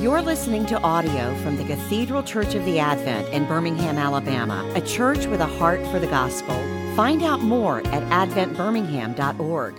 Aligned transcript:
You're 0.00 0.20
listening 0.20 0.66
to 0.66 0.78
audio 0.82 1.34
from 1.36 1.56
the 1.56 1.64
Cathedral 1.64 2.22
Church 2.22 2.54
of 2.54 2.62
the 2.66 2.78
Advent 2.78 3.30
in 3.30 3.46
Birmingham, 3.46 3.96
Alabama, 3.96 4.70
a 4.74 4.80
church 4.82 5.24
with 5.24 5.40
a 5.40 5.46
heart 5.46 5.80
for 5.86 5.98
the 5.98 6.06
gospel. 6.06 6.54
Find 6.94 7.22
out 7.22 7.40
more 7.40 7.78
at 7.78 8.28
adventbirmingham.org. 8.28 9.74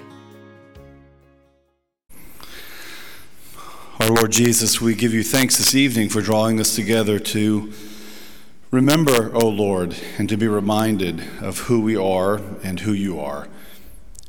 Our 4.00 4.10
Lord 4.10 4.32
Jesus, 4.32 4.82
we 4.82 4.96
give 4.96 5.14
you 5.14 5.22
thanks 5.22 5.60
this 5.60 5.76
evening 5.76 6.10
for 6.10 6.22
drawing 6.22 6.60
us 6.60 6.76
together 6.76 7.20
to 7.20 7.72
remember, 8.72 9.32
O 9.36 9.48
Lord, 9.48 9.96
and 10.18 10.28
to 10.30 10.36
be 10.36 10.48
reminded 10.48 11.24
of 11.42 11.60
who 11.60 11.80
we 11.80 11.96
are 11.96 12.42
and 12.64 12.80
who 12.80 12.92
you 12.92 13.20
are. 13.20 13.48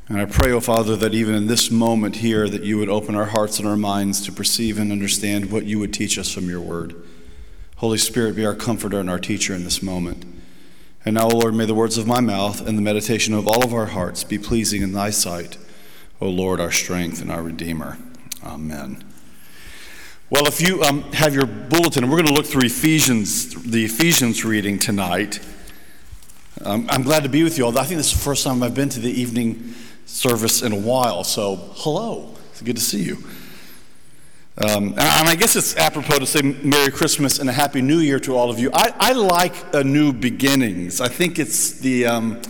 And 0.09 0.19
I 0.19 0.25
pray, 0.25 0.51
O 0.51 0.55
oh 0.55 0.59
Father, 0.59 0.95
that 0.95 1.13
even 1.13 1.35
in 1.35 1.45
this 1.45 1.69
moment 1.69 2.15
here, 2.15 2.49
that 2.49 2.63
you 2.63 2.79
would 2.79 2.89
open 2.89 3.13
our 3.13 3.27
hearts 3.27 3.59
and 3.59 3.67
our 3.67 3.77
minds 3.77 4.21
to 4.21 4.31
perceive 4.31 4.79
and 4.79 4.91
understand 4.91 5.51
what 5.51 5.65
you 5.65 5.77
would 5.77 5.93
teach 5.93 6.17
us 6.17 6.33
from 6.33 6.49
your 6.49 6.61
word. 6.61 6.95
Holy 7.75 7.99
Spirit, 7.99 8.35
be 8.35 8.43
our 8.43 8.55
comforter 8.55 8.99
and 8.99 9.07
our 9.07 9.19
teacher 9.19 9.53
in 9.53 9.63
this 9.63 9.83
moment. 9.83 10.25
And 11.05 11.13
now, 11.13 11.27
O 11.27 11.37
Lord, 11.37 11.53
may 11.53 11.65
the 11.65 11.75
words 11.75 11.99
of 11.99 12.07
my 12.07 12.21
mouth 12.21 12.67
and 12.67 12.75
the 12.75 12.81
meditation 12.81 13.35
of 13.35 13.47
all 13.47 13.63
of 13.63 13.71
our 13.71 13.85
hearts 13.85 14.23
be 14.23 14.39
pleasing 14.39 14.81
in 14.81 14.93
thy 14.93 15.11
sight, 15.11 15.59
O 16.19 16.27
Lord, 16.27 16.59
our 16.59 16.71
strength 16.71 17.21
and 17.21 17.31
our 17.31 17.43
Redeemer. 17.43 17.99
Amen. 18.43 19.03
Well, 20.31 20.47
if 20.47 20.59
you 20.59 20.81
um, 20.81 21.03
have 21.13 21.35
your 21.35 21.45
bulletin, 21.45 22.09
we're 22.09 22.17
going 22.17 22.27
to 22.27 22.33
look 22.33 22.47
through 22.47 22.65
Ephesians, 22.65 23.53
the 23.63 23.85
Ephesians 23.85 24.43
reading 24.43 24.79
tonight. 24.79 25.39
Um, 26.65 26.87
I'm 26.89 27.03
glad 27.03 27.21
to 27.23 27.29
be 27.29 27.43
with 27.43 27.59
you 27.59 27.65
all. 27.65 27.77
I 27.77 27.83
think 27.83 27.97
this 27.97 28.11
is 28.11 28.17
the 28.17 28.23
first 28.23 28.43
time 28.43 28.63
I've 28.63 28.73
been 28.73 28.89
to 28.89 28.99
the 28.99 29.11
evening 29.11 29.75
service 30.09 30.63
in 30.63 30.73
a 30.73 30.77
while. 30.77 31.23
So, 31.23 31.55
hello. 31.75 32.35
It's 32.51 32.61
good 32.61 32.75
to 32.75 32.81
see 32.81 33.03
you. 33.03 33.17
Um, 34.57 34.89
and 34.89 35.29
I 35.29 35.35
guess 35.35 35.55
it's 35.55 35.77
apropos 35.77 36.19
to 36.19 36.25
say 36.25 36.41
Merry 36.41 36.91
Christmas 36.91 37.39
and 37.39 37.49
a 37.49 37.53
Happy 37.53 37.81
New 37.81 37.99
Year 37.99 38.19
to 38.21 38.35
all 38.35 38.49
of 38.49 38.59
you. 38.59 38.69
I, 38.73 38.93
I 38.99 39.13
like 39.13 39.53
a 39.73 39.83
new 39.83 40.11
beginnings. 40.11 40.99
I 40.99 41.07
think 41.07 41.39
it's 41.39 41.79
the, 41.79 42.07
um, 42.07 42.41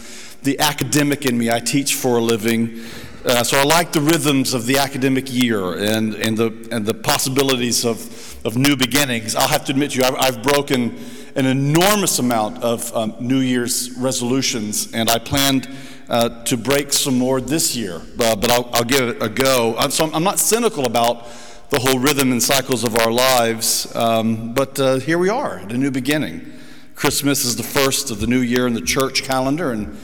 the 0.42 0.59
academic 0.59 1.25
in 1.25 1.38
me. 1.38 1.52
I 1.52 1.59
teach 1.59 1.94
for 1.94 2.17
a 2.17 2.22
living. 2.22 2.81
Uh, 3.23 3.44
so 3.44 3.59
I 3.59 3.64
like 3.64 3.91
the 3.91 4.02
rhythms 4.02 4.56
of 4.56 4.66
the 4.66 4.80
academic 4.80 5.31
year 5.31 5.73
and, 5.78 6.16
and, 6.16 6.36
the, 6.36 6.67
and 6.72 6.86
the 6.86 6.95
possibilities 6.95 7.86
of, 7.86 8.44
of 8.44 8.58
new 8.58 8.75
beginnings. 8.75 9.36
I'll 9.36 9.50
have 9.50 9.66
to 9.66 9.73
admit 9.73 9.91
to 9.91 10.00
you, 10.00 10.03
I've, 10.06 10.16
I've 10.16 10.41
broken 10.41 10.97
an 11.36 11.45
enormous 11.45 12.17
amount 12.17 12.64
of 12.64 12.91
um, 12.95 13.14
New 13.19 13.41
Year's 13.41 13.91
resolutions, 13.97 14.91
and 14.94 15.09
I 15.12 15.19
planned 15.19 15.69
uh, 16.10 16.44
to 16.44 16.58
break 16.58 16.92
some 16.92 17.18
more 17.18 17.40
this 17.40 17.76
year, 17.76 18.02
uh, 18.20 18.36
but 18.36 18.50
I'll, 18.50 18.70
I'll, 18.74 18.84
give 18.84 19.10
it 19.10 19.22
a 19.22 19.30
go. 19.30 19.76
I'm, 19.78 19.92
so 19.92 20.10
I'm 20.12 20.24
not 20.24 20.40
cynical 20.40 20.86
about 20.86 21.28
the 21.70 21.80
whole 21.80 22.00
rhythm 22.00 22.32
and 22.32 22.42
cycles 22.42 22.84
of 22.84 22.96
our 22.98 23.12
lives, 23.12 23.96
um, 23.96 24.54
but 24.56 24.80
uh, 24.80 24.98
here 24.98 25.20
we 25.20 25.30
are 25.30 25.60
at 25.60 25.72
a 25.72 25.78
new 25.78 25.92
beginning. 25.92 26.52
Christmas 26.96 27.46
is 27.46 27.56
the 27.56 27.64
first 27.64 28.10
of 28.10 28.20
the 28.20 28.28
new 28.28 28.40
year 28.40 28.66
in 28.66 28.74
the 28.74 28.82
church 28.82 29.22
calendar, 29.22 29.72
and 29.72 29.96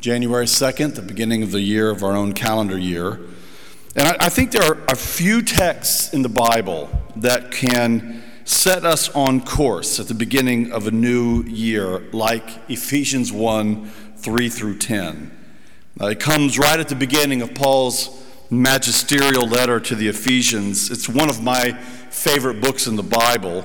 January 0.00 0.44
2nd, 0.44 0.96
the 0.96 1.02
beginning 1.02 1.42
of 1.42 1.50
the 1.50 1.62
year 1.62 1.88
of 1.88 2.02
our 2.02 2.14
own 2.14 2.34
calendar 2.34 2.76
year. 2.76 3.20
And 3.96 4.06
I, 4.06 4.16
I 4.20 4.28
think 4.28 4.52
there 4.52 4.64
are 4.64 4.84
a 4.88 4.96
few 4.96 5.40
texts 5.40 6.12
in 6.12 6.20
the 6.20 6.28
Bible 6.28 6.90
that 7.16 7.50
can 7.50 8.22
set 8.44 8.84
us 8.84 9.08
on 9.14 9.40
course 9.40 9.98
at 9.98 10.08
the 10.08 10.14
beginning 10.14 10.72
of 10.72 10.86
a 10.86 10.90
new 10.90 11.42
year, 11.44 12.00
like 12.12 12.44
Ephesians 12.68 13.32
1 13.32 13.90
3 14.16 14.48
through 14.50 14.78
10. 14.78 15.43
Uh, 16.00 16.06
it 16.06 16.18
comes 16.18 16.58
right 16.58 16.80
at 16.80 16.88
the 16.88 16.96
beginning 16.96 17.40
of 17.40 17.54
Paul's 17.54 18.20
magisterial 18.50 19.46
letter 19.46 19.78
to 19.78 19.94
the 19.94 20.08
Ephesians. 20.08 20.90
It's 20.90 21.08
one 21.08 21.30
of 21.30 21.40
my 21.40 21.72
favorite 22.10 22.60
books 22.60 22.88
in 22.88 22.96
the 22.96 23.04
Bible. 23.04 23.64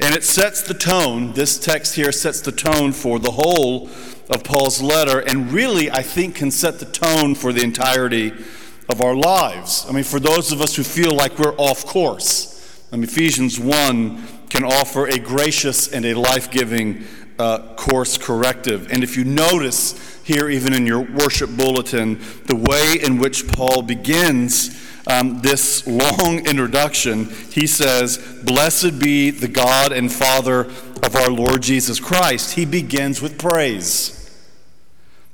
And 0.00 0.14
it 0.14 0.24
sets 0.24 0.62
the 0.62 0.72
tone, 0.72 1.34
this 1.34 1.58
text 1.58 1.96
here 1.96 2.12
sets 2.12 2.40
the 2.40 2.52
tone 2.52 2.92
for 2.92 3.18
the 3.18 3.32
whole 3.32 3.90
of 4.30 4.42
Paul's 4.42 4.80
letter, 4.80 5.18
and 5.18 5.52
really, 5.52 5.90
I 5.90 6.02
think, 6.02 6.36
can 6.36 6.50
set 6.50 6.78
the 6.78 6.86
tone 6.86 7.34
for 7.34 7.52
the 7.52 7.62
entirety 7.62 8.32
of 8.88 9.02
our 9.02 9.14
lives. 9.14 9.84
I 9.86 9.92
mean, 9.92 10.04
for 10.04 10.18
those 10.18 10.52
of 10.52 10.62
us 10.62 10.76
who 10.76 10.82
feel 10.82 11.14
like 11.14 11.38
we're 11.38 11.56
off 11.56 11.84
course, 11.84 12.86
I 12.90 12.96
mean, 12.96 13.04
Ephesians 13.04 13.60
1 13.60 14.26
can 14.48 14.64
offer 14.64 15.06
a 15.06 15.18
gracious 15.18 15.88
and 15.88 16.06
a 16.06 16.14
life 16.14 16.50
giving 16.50 17.04
uh, 17.40 17.74
course 17.74 18.18
corrective. 18.18 18.92
And 18.92 19.02
if 19.02 19.16
you 19.16 19.24
notice, 19.24 20.20
here, 20.24 20.50
even 20.50 20.74
in 20.74 20.86
your 20.86 21.00
worship 21.00 21.50
bulletin, 21.56 22.20
the 22.44 22.54
way 22.54 22.98
in 23.02 23.18
which 23.18 23.48
Paul 23.48 23.82
begins 23.82 24.78
um, 25.06 25.40
this 25.40 25.86
long 25.86 26.46
introduction. 26.46 27.24
He 27.24 27.66
says, 27.66 28.18
Blessed 28.44 28.98
be 29.00 29.30
the 29.30 29.48
God 29.48 29.90
and 29.90 30.12
Father 30.12 30.66
of 31.02 31.16
our 31.16 31.30
Lord 31.30 31.62
Jesus 31.62 31.98
Christ. 31.98 32.54
He 32.54 32.66
begins 32.66 33.22
with 33.22 33.38
praise. 33.38 34.16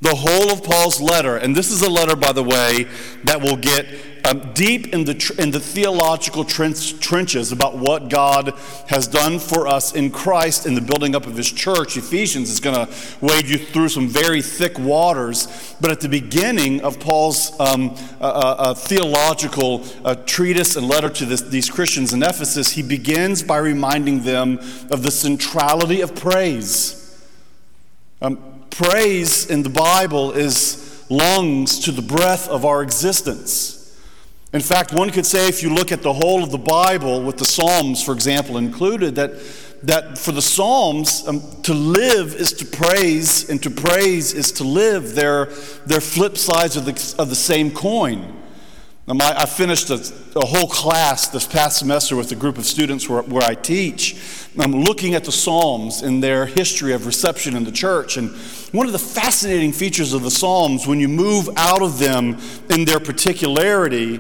The 0.00 0.14
whole 0.14 0.52
of 0.52 0.62
Paul's 0.62 1.00
letter, 1.00 1.36
and 1.36 1.56
this 1.56 1.70
is 1.70 1.82
a 1.82 1.90
letter, 1.90 2.14
by 2.14 2.32
the 2.32 2.44
way, 2.44 2.86
that 3.24 3.40
will 3.40 3.56
get 3.56 3.86
um, 4.26 4.52
deep 4.54 4.92
in 4.92 5.04
the, 5.04 5.34
in 5.38 5.52
the 5.52 5.60
theological 5.60 6.44
trench- 6.44 6.98
trenches 6.98 7.52
about 7.52 7.78
what 7.78 8.10
God 8.10 8.54
has 8.88 9.06
done 9.06 9.38
for 9.38 9.68
us 9.68 9.94
in 9.94 10.10
Christ 10.10 10.66
in 10.66 10.74
the 10.74 10.80
building 10.80 11.14
up 11.14 11.26
of 11.26 11.36
His 11.36 11.50
church. 11.50 11.96
Ephesians 11.96 12.50
is 12.50 12.58
going 12.58 12.74
to 12.74 12.92
wade 13.20 13.48
you 13.48 13.56
through 13.56 13.88
some 13.88 14.08
very 14.08 14.42
thick 14.42 14.78
waters. 14.80 15.76
But 15.80 15.92
at 15.92 16.00
the 16.00 16.08
beginning 16.08 16.80
of 16.80 16.98
Paul's 16.98 17.58
um, 17.60 17.90
uh, 18.20 18.24
uh, 18.24 18.56
uh, 18.58 18.74
theological 18.74 19.84
uh, 20.04 20.16
treatise 20.26 20.74
and 20.74 20.88
letter 20.88 21.08
to 21.08 21.24
this, 21.24 21.42
these 21.42 21.70
Christians 21.70 22.12
in 22.12 22.22
Ephesus, 22.22 22.72
he 22.72 22.82
begins 22.82 23.44
by 23.44 23.58
reminding 23.58 24.24
them 24.24 24.58
of 24.90 25.04
the 25.04 25.10
centrality 25.12 26.00
of 26.00 26.16
praise. 26.16 27.02
Um, 28.20 28.64
praise 28.70 29.48
in 29.48 29.62
the 29.62 29.70
Bible 29.70 30.32
is 30.32 31.06
lungs 31.08 31.78
to 31.80 31.92
the 31.92 32.02
breath 32.02 32.48
of 32.48 32.64
our 32.64 32.82
existence. 32.82 33.75
In 34.52 34.60
fact, 34.60 34.92
one 34.92 35.10
could 35.10 35.26
say, 35.26 35.48
if 35.48 35.62
you 35.62 35.74
look 35.74 35.90
at 35.90 36.02
the 36.02 36.12
whole 36.12 36.42
of 36.42 36.50
the 36.50 36.58
Bible, 36.58 37.22
with 37.22 37.36
the 37.36 37.44
Psalms, 37.44 38.02
for 38.02 38.12
example, 38.12 38.56
included, 38.58 39.16
that, 39.16 39.32
that 39.82 40.16
for 40.16 40.32
the 40.32 40.42
Psalms, 40.42 41.26
um, 41.26 41.42
to 41.62 41.74
live 41.74 42.34
is 42.34 42.52
to 42.54 42.64
praise, 42.64 43.50
and 43.50 43.60
to 43.62 43.70
praise 43.70 44.32
is 44.32 44.52
to 44.52 44.64
live. 44.64 45.14
They're, 45.14 45.46
they're 45.84 46.00
flip 46.00 46.38
sides 46.38 46.76
of 46.76 46.84
the, 46.84 47.14
of 47.18 47.28
the 47.28 47.34
same 47.34 47.72
coin. 47.72 48.34
Um, 49.08 49.20
I, 49.20 49.42
I 49.42 49.46
finished 49.46 49.90
a, 49.90 50.02
a, 50.34 50.44
whole 50.44 50.68
class 50.68 51.28
this 51.28 51.46
past 51.46 51.78
semester 51.78 52.16
with 52.16 52.32
a 52.32 52.34
group 52.34 52.58
of 52.58 52.66
students 52.66 53.08
where, 53.08 53.22
where 53.22 53.44
I 53.44 53.54
teach. 53.54 54.16
I'm 54.58 54.72
looking 54.72 55.14
at 55.14 55.22
the 55.22 55.30
Psalms 55.30 56.02
and 56.02 56.20
their 56.20 56.46
history 56.46 56.92
of 56.92 57.06
reception 57.06 57.54
in 57.54 57.62
the 57.62 57.70
church. 57.70 58.16
And 58.16 58.34
one 58.76 58.86
of 58.86 58.92
the 58.92 58.98
fascinating 58.98 59.72
features 59.72 60.12
of 60.12 60.22
the 60.22 60.30
Psalms, 60.30 60.86
when 60.86 61.00
you 61.00 61.08
move 61.08 61.48
out 61.56 61.80
of 61.80 61.98
them 61.98 62.38
in 62.68 62.84
their 62.84 63.00
particularity 63.00 64.16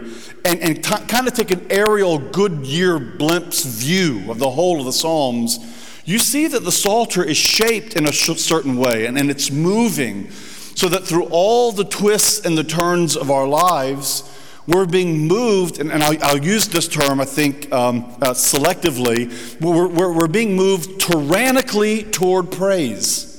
and, 0.46 0.60
and 0.60 0.82
t- 0.82 1.04
kind 1.08 1.28
of 1.28 1.34
take 1.34 1.50
an 1.50 1.66
aerial 1.68 2.18
Goodyear 2.18 2.98
blimps 2.98 3.66
view 3.66 4.30
of 4.30 4.38
the 4.38 4.48
whole 4.48 4.80
of 4.80 4.86
the 4.86 4.94
Psalms, 4.94 5.58
you 6.06 6.18
see 6.18 6.46
that 6.46 6.64
the 6.64 6.72
Psalter 6.72 7.22
is 7.22 7.36
shaped 7.36 7.96
in 7.96 8.06
a 8.06 8.12
certain 8.12 8.76
way 8.78 9.04
and, 9.04 9.18
and 9.18 9.30
it's 9.30 9.50
moving 9.50 10.30
so 10.30 10.88
that 10.88 11.04
through 11.04 11.24
all 11.26 11.70
the 11.70 11.84
twists 11.84 12.46
and 12.46 12.56
the 12.56 12.64
turns 12.64 13.14
of 13.14 13.30
our 13.30 13.46
lives, 13.46 14.22
we're 14.66 14.86
being 14.86 15.28
moved, 15.28 15.78
and, 15.80 15.92
and 15.92 16.02
I'll, 16.02 16.16
I'll, 16.24 16.44
use 16.44 16.66
this 16.66 16.88
term, 16.88 17.20
I 17.20 17.24
think, 17.24 17.70
um, 17.72 18.04
uh, 18.22 18.30
selectively, 18.30 19.60
we're, 19.60 19.86
we're, 19.86 20.12
we're 20.12 20.28
being 20.28 20.56
moved 20.56 20.98
tyrannically 20.98 22.04
toward 22.04 22.50
praise. 22.50 23.35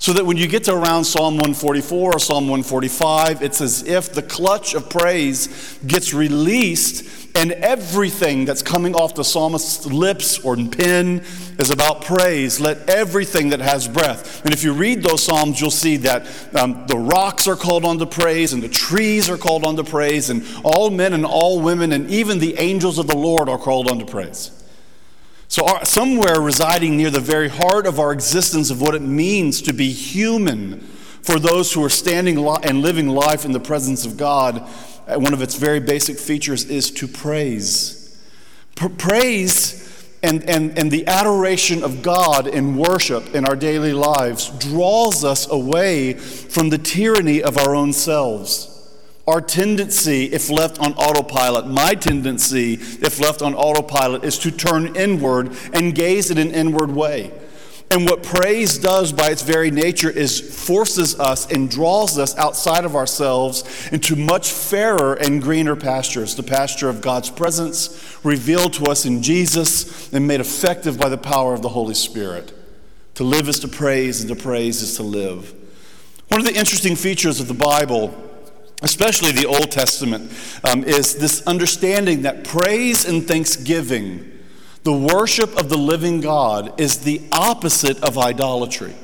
So 0.00 0.14
that 0.14 0.24
when 0.24 0.38
you 0.38 0.48
get 0.48 0.64
to 0.64 0.74
around 0.74 1.04
Psalm 1.04 1.34
144 1.34 2.14
or 2.14 2.18
Psalm 2.18 2.44
145, 2.48 3.42
it's 3.42 3.60
as 3.60 3.86
if 3.86 4.10
the 4.10 4.22
clutch 4.22 4.72
of 4.72 4.88
praise 4.88 5.78
gets 5.86 6.14
released 6.14 7.36
and 7.36 7.52
everything 7.52 8.46
that's 8.46 8.62
coming 8.62 8.94
off 8.94 9.14
the 9.14 9.22
psalmist's 9.22 9.84
lips 9.84 10.38
or 10.38 10.56
pen 10.56 11.22
is 11.58 11.68
about 11.68 12.02
praise. 12.02 12.58
Let 12.60 12.88
everything 12.88 13.50
that 13.50 13.60
has 13.60 13.86
breath. 13.86 14.42
And 14.42 14.54
if 14.54 14.64
you 14.64 14.72
read 14.72 15.02
those 15.02 15.22
psalms, 15.22 15.60
you'll 15.60 15.70
see 15.70 15.98
that 15.98 16.26
um, 16.56 16.86
the 16.86 16.96
rocks 16.96 17.46
are 17.46 17.54
called 17.54 17.84
on 17.84 17.98
to 17.98 18.06
praise, 18.06 18.54
and 18.54 18.62
the 18.62 18.70
trees 18.70 19.28
are 19.28 19.36
called 19.36 19.66
on 19.66 19.76
to 19.76 19.84
praise, 19.84 20.30
and 20.30 20.46
all 20.64 20.88
men 20.88 21.12
and 21.12 21.26
all 21.26 21.60
women, 21.60 21.92
and 21.92 22.10
even 22.10 22.38
the 22.38 22.58
angels 22.58 22.98
of 22.98 23.06
the 23.06 23.16
Lord 23.18 23.50
are 23.50 23.58
called 23.58 23.90
on 23.90 23.98
to 23.98 24.06
praise. 24.06 24.50
So, 25.50 25.66
somewhere 25.82 26.40
residing 26.40 26.96
near 26.96 27.10
the 27.10 27.20
very 27.20 27.48
heart 27.48 27.86
of 27.86 27.98
our 27.98 28.12
existence 28.12 28.70
of 28.70 28.80
what 28.80 28.94
it 28.94 29.02
means 29.02 29.60
to 29.62 29.72
be 29.72 29.90
human 29.90 30.78
for 31.22 31.38
those 31.38 31.72
who 31.72 31.84
are 31.84 31.90
standing 31.90 32.38
and 32.62 32.80
living 32.80 33.08
life 33.08 33.44
in 33.44 33.52
the 33.52 33.60
presence 33.60 34.06
of 34.06 34.16
God 34.16 34.66
uh, 35.10 35.18
one 35.18 35.34
of 35.34 35.42
its 35.42 35.56
very 35.56 35.80
basic 35.80 36.18
features 36.18 36.64
is 36.66 36.92
to 36.92 37.08
praise. 37.08 38.16
Praise 38.76 40.06
and, 40.22 40.48
and, 40.48 40.78
and 40.78 40.90
the 40.90 41.06
adoration 41.08 41.82
of 41.82 42.02
God 42.02 42.46
in 42.46 42.76
worship 42.76 43.34
in 43.34 43.44
our 43.44 43.56
daily 43.56 43.92
lives 43.92 44.50
draws 44.60 45.24
us 45.24 45.50
away 45.50 46.12
from 46.12 46.68
the 46.68 46.78
tyranny 46.78 47.42
of 47.42 47.58
our 47.58 47.74
own 47.74 47.92
selves. 47.92 48.69
Our 49.30 49.40
tendency, 49.40 50.24
if 50.24 50.50
left 50.50 50.80
on 50.80 50.92
autopilot, 50.94 51.68
my 51.68 51.94
tendency, 51.94 52.72
if 52.74 53.20
left 53.20 53.42
on 53.42 53.54
autopilot, 53.54 54.24
is 54.24 54.36
to 54.40 54.50
turn 54.50 54.96
inward 54.96 55.56
and 55.72 55.94
gaze 55.94 56.32
in 56.32 56.38
an 56.38 56.50
inward 56.50 56.90
way. 56.90 57.30
And 57.92 58.06
what 58.06 58.24
praise 58.24 58.76
does 58.76 59.12
by 59.12 59.30
its 59.30 59.42
very 59.42 59.70
nature 59.70 60.10
is 60.10 60.40
forces 60.40 61.20
us 61.20 61.48
and 61.48 61.70
draws 61.70 62.18
us 62.18 62.36
outside 62.38 62.84
of 62.84 62.96
ourselves 62.96 63.88
into 63.92 64.16
much 64.16 64.50
fairer 64.50 65.14
and 65.14 65.40
greener 65.40 65.76
pastures, 65.76 66.34
the 66.34 66.42
pasture 66.42 66.88
of 66.88 67.00
God's 67.00 67.30
presence 67.30 68.18
revealed 68.24 68.72
to 68.74 68.86
us 68.86 69.06
in 69.06 69.22
Jesus 69.22 70.12
and 70.12 70.26
made 70.26 70.40
effective 70.40 70.98
by 70.98 71.08
the 71.08 71.16
power 71.16 71.54
of 71.54 71.62
the 71.62 71.68
Holy 71.68 71.94
Spirit. 71.94 72.52
To 73.14 73.22
live 73.22 73.48
is 73.48 73.60
to 73.60 73.68
praise, 73.68 74.22
and 74.22 74.28
to 74.28 74.34
praise 74.34 74.82
is 74.82 74.96
to 74.96 75.04
live. 75.04 75.54
One 76.26 76.40
of 76.40 76.46
the 76.46 76.58
interesting 76.58 76.96
features 76.96 77.38
of 77.38 77.46
the 77.46 77.54
Bible, 77.54 78.26
especially 78.82 79.32
the 79.32 79.46
Old 79.46 79.70
Testament, 79.70 80.32
um, 80.64 80.84
is 80.84 81.16
this 81.16 81.46
understanding 81.46 82.22
that 82.22 82.44
praise 82.44 83.04
and 83.04 83.26
thanksgiving 83.26 84.30
the 84.82 84.92
worship 84.92 85.56
of 85.58 85.68
the 85.68 85.76
living 85.76 86.20
God 86.20 86.80
is 86.80 86.98
the 86.98 87.20
opposite 87.32 88.02
of 88.02 88.16
idolatry. 88.16 88.94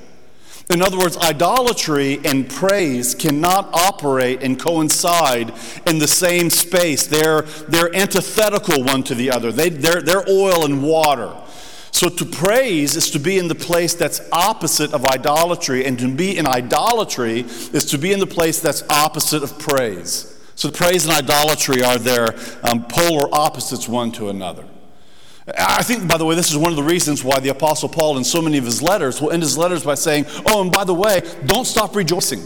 In 0.70 0.82
other 0.82 0.98
words, 0.98 1.16
idolatry 1.18 2.18
and 2.24 2.48
praise 2.48 3.14
cannot 3.14 3.72
operate 3.72 4.42
and 4.42 4.58
coincide 4.58 5.52
in 5.86 5.98
the 5.98 6.08
same 6.08 6.50
space. 6.50 7.06
They're, 7.06 7.42
they're 7.42 7.94
antithetical 7.94 8.82
one 8.82 9.04
to 9.04 9.14
the 9.14 9.30
other, 9.30 9.52
they, 9.52 9.68
they're, 9.68 10.02
they're 10.02 10.28
oil 10.28 10.64
and 10.64 10.82
water. 10.82 11.32
So 11.96 12.10
to 12.10 12.26
praise 12.26 12.94
is 12.94 13.10
to 13.12 13.18
be 13.18 13.38
in 13.38 13.48
the 13.48 13.54
place 13.54 13.94
that's 13.94 14.20
opposite 14.30 14.92
of 14.92 15.06
idolatry, 15.06 15.86
and 15.86 15.98
to 15.98 16.14
be 16.14 16.36
in 16.36 16.46
idolatry 16.46 17.40
is 17.40 17.86
to 17.86 17.96
be 17.96 18.12
in 18.12 18.20
the 18.20 18.26
place 18.26 18.60
that's 18.60 18.82
opposite 18.90 19.42
of 19.42 19.58
praise. 19.58 20.38
So 20.56 20.70
praise 20.70 21.06
and 21.06 21.14
idolatry 21.14 21.82
are 21.82 21.96
their 21.96 22.34
um, 22.62 22.84
polar 22.84 23.34
opposites 23.34 23.88
one 23.88 24.12
to 24.12 24.28
another. 24.28 24.66
I 25.56 25.82
think, 25.84 26.06
by 26.06 26.18
the 26.18 26.26
way, 26.26 26.34
this 26.34 26.50
is 26.50 26.58
one 26.58 26.70
of 26.70 26.76
the 26.76 26.82
reasons 26.82 27.24
why 27.24 27.40
the 27.40 27.48
Apostle 27.48 27.88
Paul, 27.88 28.18
in 28.18 28.24
so 28.24 28.42
many 28.42 28.58
of 28.58 28.66
his 28.66 28.82
letters, 28.82 29.22
will 29.22 29.30
end 29.30 29.42
his 29.42 29.56
letters 29.56 29.82
by 29.82 29.94
saying, 29.94 30.26
Oh, 30.44 30.60
and 30.60 30.70
by 30.70 30.84
the 30.84 30.92
way, 30.92 31.22
don't 31.46 31.64
stop 31.64 31.96
rejoicing. 31.96 32.42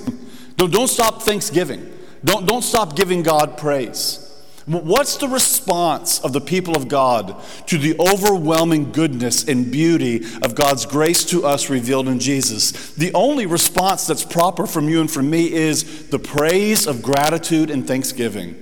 Don't, 0.58 0.72
don't 0.72 0.86
stop 0.86 1.22
thanksgiving. 1.22 1.92
Don't, 2.24 2.46
don't 2.46 2.62
stop 2.62 2.94
giving 2.94 3.24
God 3.24 3.58
praise. 3.58 4.29
What's 4.66 5.16
the 5.16 5.28
response 5.28 6.20
of 6.20 6.32
the 6.32 6.40
people 6.40 6.76
of 6.76 6.86
God 6.86 7.42
to 7.66 7.78
the 7.78 7.98
overwhelming 7.98 8.92
goodness 8.92 9.48
and 9.48 9.70
beauty 9.70 10.24
of 10.42 10.54
God's 10.54 10.84
grace 10.84 11.24
to 11.26 11.46
us 11.46 11.70
revealed 11.70 12.08
in 12.08 12.20
Jesus? 12.20 12.92
The 12.92 13.12
only 13.14 13.46
response 13.46 14.06
that's 14.06 14.24
proper 14.24 14.66
from 14.66 14.88
you 14.88 15.00
and 15.00 15.10
from 15.10 15.30
me 15.30 15.50
is 15.50 16.08
the 16.08 16.18
praise 16.18 16.86
of 16.86 17.02
gratitude 17.02 17.70
and 17.70 17.86
thanksgiving. 17.86 18.54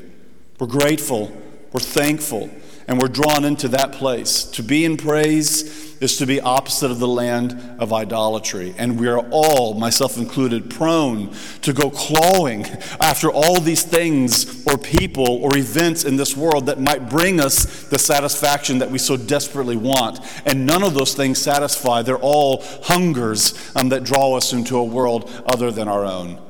We're 0.60 0.68
grateful, 0.68 1.32
we're 1.72 1.80
thankful 1.80 2.50
and 2.86 3.00
we're 3.00 3.08
drawn 3.08 3.44
into 3.44 3.68
that 3.68 3.92
place. 3.92 4.44
To 4.44 4.62
be 4.62 4.84
in 4.84 4.96
praise 4.96 5.87
is 6.00 6.16
to 6.16 6.26
be 6.26 6.40
opposite 6.40 6.90
of 6.90 6.98
the 6.98 7.08
land 7.08 7.76
of 7.78 7.92
idolatry. 7.92 8.74
And 8.78 8.98
we 8.98 9.08
are 9.08 9.20
all, 9.30 9.74
myself 9.74 10.16
included, 10.16 10.70
prone 10.70 11.32
to 11.62 11.72
go 11.72 11.90
clawing 11.90 12.66
after 13.00 13.30
all 13.30 13.60
these 13.60 13.82
things 13.82 14.66
or 14.66 14.78
people 14.78 15.26
or 15.42 15.56
events 15.56 16.04
in 16.04 16.16
this 16.16 16.36
world 16.36 16.66
that 16.66 16.80
might 16.80 17.08
bring 17.08 17.40
us 17.40 17.88
the 17.88 17.98
satisfaction 17.98 18.78
that 18.78 18.90
we 18.90 18.98
so 18.98 19.16
desperately 19.16 19.76
want. 19.76 20.20
And 20.46 20.66
none 20.66 20.82
of 20.82 20.94
those 20.94 21.14
things 21.14 21.38
satisfy. 21.38 22.02
They're 22.02 22.16
all 22.16 22.62
hungers 22.84 23.72
um, 23.76 23.88
that 23.90 24.04
draw 24.04 24.36
us 24.36 24.52
into 24.52 24.76
a 24.78 24.84
world 24.84 25.30
other 25.46 25.70
than 25.70 25.88
our 25.88 26.04
own. 26.04 26.40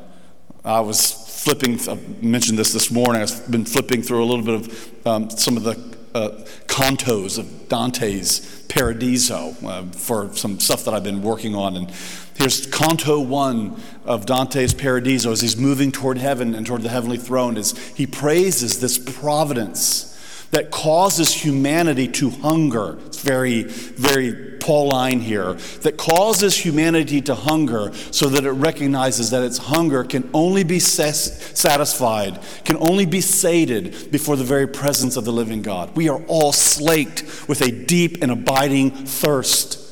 I 0.65 0.81
was 0.81 1.13
flipping, 1.43 1.79
I 1.89 1.95
mentioned 2.21 2.59
this 2.59 2.73
this 2.73 2.91
morning, 2.91 3.23
I've 3.23 3.51
been 3.51 3.65
flipping 3.65 4.03
through 4.03 4.23
a 4.23 4.27
little 4.27 4.45
bit 4.45 4.55
of 4.55 5.07
um, 5.07 5.31
some 5.31 5.57
of 5.57 5.63
the 5.63 5.99
uh, 6.15 6.45
cantos 6.79 7.39
of 7.39 7.69
Dante's 7.69 8.63
Paradiso 8.69 9.53
uh, 9.67 9.83
for 9.87 10.33
some 10.37 10.61
stuff 10.61 10.85
that 10.85 10.95
I've 10.95 11.03
been 11.03 11.23
working 11.23 11.57
on. 11.57 11.77
And 11.77 11.91
here's 12.37 12.67
Canto 12.67 13.19
1 13.19 13.83
of 14.05 14.27
Dante's 14.27 14.75
Paradiso 14.75 15.33
as 15.33 15.41
he's 15.41 15.57
moving 15.57 15.91
toward 15.91 16.19
heaven 16.19 16.55
and 16.55 16.65
toward 16.65 16.83
the 16.83 16.89
heavenly 16.89 17.19
throne, 17.19 17.57
as 17.57 17.77
he 17.97 18.07
praises 18.07 18.79
this 18.79 18.97
providence 18.97 20.17
that 20.51 20.71
causes 20.71 21.33
humanity 21.33 22.09
to 22.09 22.31
hunger. 22.31 22.99
It's 23.07 23.21
very, 23.21 23.65
very 23.65 24.49
Pauline 24.59 25.21
here, 25.21 25.55
that 25.83 25.97
causes 25.97 26.57
humanity 26.57 27.23
to 27.23 27.35
hunger 27.35 27.91
so 28.11 28.29
that 28.29 28.45
it 28.45 28.51
recognizes 28.51 29.31
that 29.31 29.43
its 29.43 29.57
hunger 29.57 30.05
can 30.05 30.29
only 30.35 30.63
be 30.63 30.79
satisfied, 30.79 32.39
can 32.65 32.77
only 32.77 33.07
be 33.07 33.23
sated 33.23 34.11
before 34.11 34.37
the 34.37 34.45
very 34.45 34.67
presence 34.67 35.17
of 35.17 35.25
the 35.25 35.33
living 35.33 35.63
God. 35.63 35.97
We 35.97 36.11
are 36.11 36.23
all 36.25 36.53
slaked 36.53 37.49
with 37.49 37.63
a 37.63 37.71
deep 37.71 38.23
and 38.23 38.31
abiding 38.31 38.91
thirst. 38.91 39.88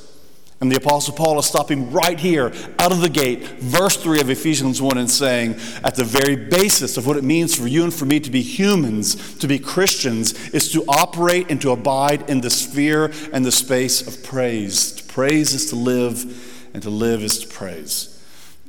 And 0.59 0.73
the 0.73 0.77
Apostle 0.77 1.13
Paul 1.13 1.39
is 1.39 1.45
stopping 1.45 1.93
right 1.93 2.19
here, 2.19 2.51
out 2.79 2.91
of 2.91 3.03
the 3.03 3.11
gate, 3.11 3.43
verse 3.61 3.99
3 3.99 4.23
of 4.23 4.31
Ephesians 4.31 4.81
1, 4.81 4.97
and 4.97 5.11
saying, 5.11 5.57
at 5.85 5.97
the 5.97 6.05
very 6.05 6.35
basis 6.35 6.97
of 6.97 7.07
what 7.07 7.19
it 7.19 7.25
means 7.25 7.55
for 7.55 7.67
you 7.67 7.85
and 7.85 7.93
for 7.93 8.07
me 8.07 8.21
to 8.21 8.31
be 8.31 8.41
humans, 8.41 9.37
to 9.39 9.47
be 9.47 9.59
Christians, 9.59 10.49
is 10.55 10.73
to 10.73 10.83
operate 10.89 11.51
and 11.51 11.61
to 11.61 11.73
abide 11.73 12.31
in 12.31 12.41
the 12.41 12.49
sphere 12.49 13.13
and 13.35 13.45
the 13.45 13.53
space 13.53 14.07
of 14.07 14.25
praise. 14.25 14.93
To 14.93 15.05
praise 15.05 15.53
is 15.53 15.69
to 15.71 15.77
live, 15.77 16.25
and 16.73 16.83
to 16.83 16.91
live 16.91 17.23
is 17.23 17.41
to 17.41 17.49
praise. 17.49 18.16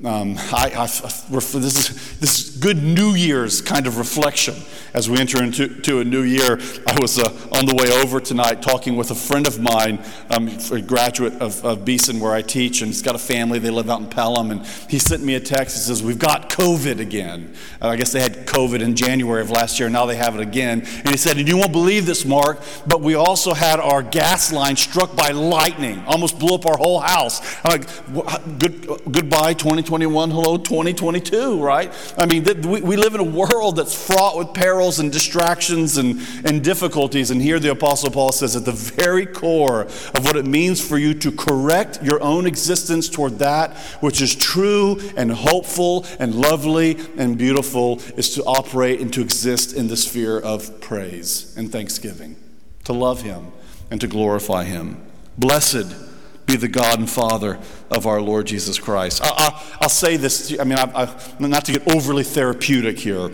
Um, 0.06 0.36
I, 0.38 0.72
I, 0.78 0.86
this, 0.86 1.56
is, 1.56 2.20
this 2.20 2.40
is 2.40 2.58
good 2.58 2.84
New 2.84 3.16
Year's 3.16 3.62
kind 3.62 3.88
of 3.88 3.98
reflection 3.98 4.54
as 4.94 5.10
we 5.10 5.18
enter 5.18 5.44
into 5.44 5.70
to 5.82 6.02
a 6.02 6.04
new 6.04 6.22
year. 6.22 6.60
I 6.86 7.00
was 7.02 7.18
uh, 7.18 7.24
on 7.52 7.66
the 7.66 7.74
way 7.76 7.92
over 8.04 8.20
tonight 8.20 8.62
talking 8.62 8.96
with 8.96 9.10
a 9.10 9.16
friend 9.16 9.48
of 9.48 9.60
mine, 9.60 9.98
um, 10.30 10.50
a 10.72 10.82
graduate 10.82 11.34
of, 11.42 11.66
of 11.66 11.84
Beeson 11.84 12.20
where 12.20 12.32
I 12.32 12.44
teach, 12.44 12.82
and 12.82 12.90
he's 12.90 13.02
got 13.02 13.16
a 13.16 13.20
family. 13.20 13.58
They 13.58 13.72
live 13.72 13.90
out 13.90 14.00
in 14.00 14.08
Pelham, 14.08 14.52
and 14.52 14.64
he 14.88 15.00
sent 15.00 15.24
me 15.24 15.34
a 15.34 15.40
text. 15.40 15.76
He 15.76 15.82
says, 15.82 16.04
"We've 16.04 16.20
got 16.20 16.48
COVID 16.48 17.00
again." 17.00 17.56
Uh, 17.82 17.88
I 17.88 17.96
guess 17.96 18.12
they 18.12 18.22
had 18.22 18.46
COVID 18.46 18.82
in 18.82 18.96
January 18.96 19.42
of 19.42 19.50
last 19.50 19.80
year. 19.80 19.88
And 19.88 19.94
now 19.94 20.06
they 20.06 20.16
have 20.16 20.36
it 20.36 20.42
again. 20.42 20.82
And 20.82 21.10
he 21.10 21.18
said, 21.18 21.38
"And 21.38 21.48
you 21.48 21.58
won't 21.58 21.72
believe 21.72 22.06
this, 22.06 22.24
Mark, 22.24 22.62
but 22.86 23.02
we 23.02 23.16
also 23.16 23.56
had 23.56 23.80
our 23.80 24.04
gas 24.04 24.54
line 24.54 24.76
struck 24.76 25.16
by 25.16 25.30
lightning. 25.30 26.04
Almost 26.06 26.38
blew 26.38 26.54
up 26.54 26.68
our 26.68 26.78
whole 26.78 27.00
house." 27.00 27.42
I'm 27.64 27.82
like, 27.82 28.60
"Good, 28.60 28.88
goodbye, 29.12 29.56
20." 29.56 29.87
2021, 29.88 30.32
hello, 30.32 30.58
2022, 30.58 31.64
right? 31.64 31.94
I 32.18 32.26
mean, 32.26 32.44
th- 32.44 32.66
we, 32.66 32.82
we 32.82 32.98
live 32.98 33.16
in 33.16 33.22
a 33.22 33.24
world 33.24 33.78
that's 33.78 33.96
fraught 33.96 34.38
with 34.38 34.54
perils 34.54 35.00
and 35.00 35.10
distractions 35.10 35.98
and, 35.98 36.20
and 36.44 36.62
difficulties. 36.62 37.32
And 37.32 37.42
here 37.42 37.58
the 37.58 37.72
Apostle 37.72 38.12
Paul 38.12 38.34
says, 38.34 38.58
at 38.58 38.66
the 38.66 38.74
very 38.74 39.26
core 39.26 39.84
of 39.84 40.26
what 40.26 40.36
it 40.36 40.46
means 40.46 40.86
for 40.86 40.98
you 40.98 41.14
to 41.14 41.32
correct 41.32 42.04
your 42.04 42.22
own 42.22 42.46
existence 42.46 43.08
toward 43.08 43.40
that 43.40 43.78
which 44.02 44.20
is 44.20 44.36
true 44.36 45.00
and 45.16 45.32
hopeful 45.32 46.06
and 46.20 46.36
lovely 46.36 46.98
and 47.18 47.38
beautiful 47.38 48.02
is 48.18 48.36
to 48.36 48.44
operate 48.44 49.00
and 49.00 49.14
to 49.14 49.22
exist 49.22 49.74
in 49.74 49.88
the 49.88 49.96
sphere 49.96 50.38
of 50.38 50.82
praise 50.82 51.56
and 51.56 51.72
thanksgiving, 51.72 52.36
to 52.84 52.92
love 52.92 53.22
Him 53.22 53.54
and 53.90 54.02
to 54.02 54.08
glorify 54.08 54.66
Him. 54.66 55.02
Blessed 55.38 56.07
be 56.48 56.56
the 56.56 56.70
God 56.70 56.98
and 56.98 57.10
Father 57.10 57.60
of 57.92 58.08
our 58.08 58.22
Lord 58.22 58.48
Jesus 58.48 58.80
Christ. 58.80 59.22
I, 59.22 59.78
will 59.82 59.90
say 59.90 60.16
this, 60.16 60.58
I 60.58 60.64
mean, 60.64 60.80
I, 60.80 60.90
I, 61.04 61.16
not 61.40 61.66
to 61.66 61.74
get 61.74 61.94
overly 61.94 62.24
therapeutic 62.24 62.98
here, 62.98 63.30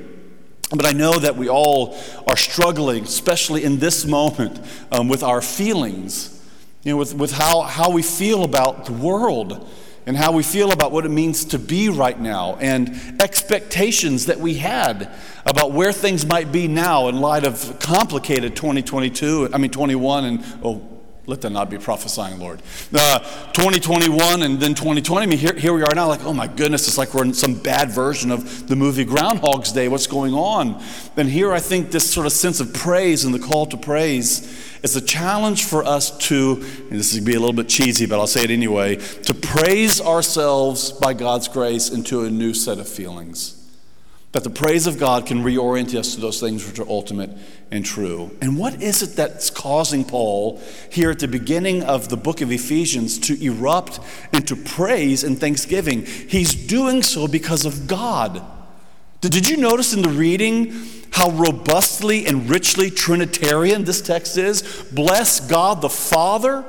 but 0.72 0.88
I 0.88 0.93
know 0.93 1.20
that 1.20 1.38
we 1.38 1.48
all 1.48 1.96
are 2.27 2.36
struggling, 2.36 3.03
especially 3.03 3.63
in 3.63 3.77
this 3.77 4.05
moment, 4.05 4.60
um, 4.91 5.10
with 5.10 5.22
our 5.22 5.43
feelings, 5.43 6.43
you 6.82 6.93
know, 6.93 6.98
with, 6.98 7.13
with 7.13 7.32
how, 7.32 7.62
how 7.62 7.91
we 7.91 8.01
feel 8.01 8.43
about 8.43 8.86
the 8.86 8.93
world 8.93 9.70
and 10.08 10.17
how 10.17 10.32
we 10.32 10.41
feel 10.41 10.72
about 10.72 10.91
what 10.91 11.05
it 11.05 11.10
means 11.10 11.46
to 11.46 11.60
be 11.60 11.89
right 11.89 12.20
now 12.20 12.55
and 12.55 12.89
expectations 13.22 14.25
that 14.25 14.39
we 14.39 14.55
had 14.55 15.13
about 15.46 15.72
where 15.72 15.93
things 15.93 16.25
might 16.25 16.51
be 16.51 16.67
now 16.67 17.10
in 17.10 17.22
light 17.22 17.46
of 17.46 17.77
complicated 17.79 18.55
2022, 18.55 19.50
I 19.53 19.60
mean 19.60 19.70
21 19.70 20.25
and 20.25 20.43
oh 20.63 20.93
let 21.25 21.39
them 21.39 21.53
not 21.53 21.70
be 21.70 21.77
prophesying, 21.77 22.38
Lord. 22.38 22.62
Uh, 22.94 23.20
2021 23.53 24.44
and 24.44 24.60
then 24.60 24.75
2020. 24.75 25.24
I 25.24 25.25
mean, 25.25 25.39
here, 25.39 25.53
here 25.56 25.74
we 25.74 25.82
are 25.82 25.96
now, 25.96 26.08
like, 26.08 26.24
oh 26.25 26.34
my 26.34 26.48
goodness, 26.48 26.88
it's 26.88 26.98
like 26.98 27.13
we're 27.13 27.24
in 27.24 27.34
some 27.34 27.56
bad 27.56 27.92
version 27.92 28.30
of 28.30 28.68
the 28.68 28.75
movie 28.75 29.06
Groundhog's 29.06 29.72
Day. 29.72 29.88
What's 29.88 30.08
going 30.08 30.34
on? 30.34 30.84
And 31.15 31.30
here 31.30 31.53
I 31.53 31.60
think 31.60 31.92
this 31.92 32.12
sort 32.12 32.25
of 32.25 32.34
sense 32.34 32.60
of 32.60 32.74
praise 32.74 33.24
and 33.24 33.34
the 33.34 33.39
call 33.39 33.65
to 33.68 33.77
praise 33.77 34.42
is 34.84 34.98
a 34.98 35.01
challenge 35.01 35.63
for 35.63 35.86
us 35.86 36.15
to, 36.27 36.62
and 36.89 37.00
this 37.00 37.13
is 37.13 37.20
gonna 37.20 37.32
be 37.32 37.36
a 37.36 37.39
little 37.39 37.56
bit 37.56 37.70
cheesy, 37.70 38.06
but 38.06 38.20
I'll 38.20 38.27
say 38.27 38.44
it 38.44 38.51
anyway, 38.51 38.98
to 38.98 39.34
praise 39.34 40.01
ourselves 40.01 40.92
by 40.92 41.13
God's 41.13 41.48
grace 41.48 41.89
into 41.89 42.25
a 42.25 42.30
new 42.30 42.53
set 42.53 42.80
of 42.80 42.89
feelings. 42.89 43.60
That 44.34 44.44
the 44.44 44.50
praise 44.50 44.88
of 44.88 45.00
God 45.00 45.25
can 45.25 45.44
reorient 45.44 45.94
us 45.96 46.15
to 46.15 46.22
those 46.22 46.42
things 46.42 46.68
which 46.68 46.80
are 46.80 46.89
ultimate 46.89 47.30
and 47.74 47.84
true. 47.84 48.30
And 48.39 48.56
what 48.56 48.84
is 48.84 49.01
it 49.01 49.15
that's 49.15 49.50
causing 49.50 50.06
Paul 50.06 50.62
here 50.92 51.10
at 51.10 51.18
the 51.18 51.27
beginning 51.27 51.82
of 51.82 52.10
the 52.10 52.15
book 52.15 52.39
of 52.39 52.51
Ephesians 52.51 53.18
to 53.20 53.44
erupt 53.44 54.00
into 54.32 54.56
praise 54.56 55.24
and 55.24 55.39
thanksgiving? 55.39 56.06
He's 56.06 56.53
doing 56.53 57.01
so 57.01 57.27
because 57.27 57.65
of 57.65 57.88
God. 57.88 58.44
Did 59.22 59.50
you 59.50 59.58
notice 59.58 59.92
in 59.92 60.03
the 60.03 60.10
reading 60.10 60.86
how 61.13 61.32
robustly 61.32 62.27
and 62.27 62.48
richly 62.48 62.92
Trinitarian 62.92 63.86
this 63.86 64.01
text 64.01 64.38
is? 64.38 64.62
Bless 64.92 65.39
God 65.39 65.82
the 65.82 65.89
Father, 65.89 66.63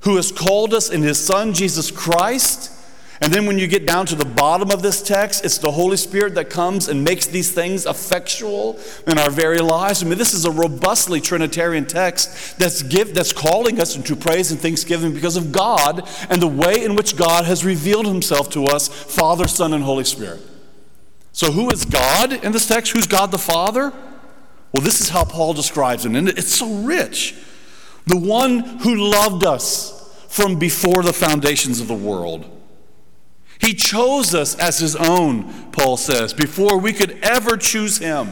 who 0.00 0.16
has 0.16 0.32
called 0.32 0.72
us 0.72 0.88
in 0.88 1.02
his 1.02 1.22
Son, 1.22 1.52
Jesus 1.52 1.90
Christ. 1.90 2.72
And 3.20 3.32
then 3.32 3.46
when 3.46 3.58
you 3.58 3.66
get 3.66 3.86
down 3.86 4.04
to 4.06 4.14
the 4.14 4.26
bottom 4.26 4.70
of 4.70 4.82
this 4.82 5.02
text, 5.02 5.44
it's 5.44 5.56
the 5.56 5.70
Holy 5.70 5.96
Spirit 5.96 6.34
that 6.34 6.50
comes 6.50 6.88
and 6.88 7.02
makes 7.02 7.26
these 7.26 7.50
things 7.50 7.86
effectual 7.86 8.78
in 9.06 9.18
our 9.18 9.30
very 9.30 9.58
lives. 9.58 10.02
I 10.02 10.06
mean, 10.06 10.18
this 10.18 10.34
is 10.34 10.44
a 10.44 10.50
robustly 10.50 11.22
Trinitarian 11.22 11.86
text 11.86 12.58
that's, 12.58 12.82
give, 12.82 13.14
that's 13.14 13.32
calling 13.32 13.80
us 13.80 13.96
into 13.96 14.16
praise 14.16 14.50
and 14.50 14.60
thanksgiving 14.60 15.14
because 15.14 15.36
of 15.36 15.50
God 15.50 16.06
and 16.28 16.42
the 16.42 16.46
way 16.46 16.84
in 16.84 16.94
which 16.94 17.16
God 17.16 17.46
has 17.46 17.64
revealed 17.64 18.06
himself 18.06 18.50
to 18.50 18.64
us, 18.66 18.88
Father, 18.88 19.48
Son, 19.48 19.72
and 19.72 19.82
Holy 19.82 20.04
Spirit. 20.04 20.42
So, 21.32 21.52
who 21.52 21.70
is 21.70 21.84
God 21.84 22.32
in 22.32 22.52
this 22.52 22.66
text? 22.66 22.92
Who's 22.92 23.06
God 23.06 23.30
the 23.30 23.38
Father? 23.38 23.92
Well, 24.72 24.82
this 24.82 25.00
is 25.00 25.08
how 25.08 25.24
Paul 25.24 25.54
describes 25.54 26.04
him, 26.04 26.16
and 26.16 26.28
it's 26.28 26.54
so 26.54 26.70
rich. 26.80 27.34
The 28.06 28.16
one 28.16 28.60
who 28.60 29.10
loved 29.10 29.44
us 29.44 29.92
from 30.28 30.58
before 30.58 31.02
the 31.02 31.12
foundations 31.12 31.80
of 31.80 31.88
the 31.88 31.94
world. 31.94 32.55
He 33.58 33.74
chose 33.74 34.34
us 34.34 34.54
as 34.56 34.78
his 34.78 34.96
own, 34.96 35.70
Paul 35.72 35.96
says, 35.96 36.34
before 36.34 36.78
we 36.78 36.92
could 36.92 37.18
ever 37.22 37.56
choose 37.56 37.98
him. 37.98 38.28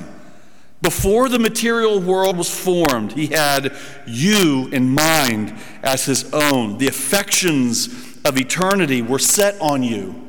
Before 0.82 1.30
the 1.30 1.38
material 1.38 1.98
world 1.98 2.36
was 2.36 2.50
formed, 2.50 3.12
he 3.12 3.28
had 3.28 3.74
you 4.06 4.68
in 4.68 4.90
mind 4.90 5.54
as 5.82 6.04
his 6.04 6.30
own. 6.34 6.76
The 6.76 6.88
affections 6.88 7.88
of 8.24 8.36
eternity 8.36 9.00
were 9.00 9.18
set 9.18 9.58
on 9.62 9.82
you. 9.82 10.24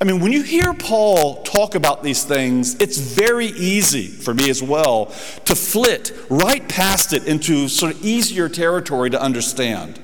I 0.00 0.04
mean, 0.04 0.20
when 0.20 0.32
you 0.32 0.42
hear 0.42 0.74
Paul 0.74 1.42
talk 1.44 1.76
about 1.76 2.02
these 2.02 2.24
things, 2.24 2.74
it's 2.80 2.98
very 2.98 3.46
easy 3.46 4.08
for 4.08 4.34
me 4.34 4.50
as 4.50 4.60
well 4.62 5.06
to 5.44 5.54
flit 5.54 6.12
right 6.28 6.68
past 6.68 7.12
it 7.12 7.26
into 7.26 7.68
sort 7.68 7.94
of 7.94 8.04
easier 8.04 8.48
territory 8.48 9.08
to 9.10 9.20
understand. 9.20 10.00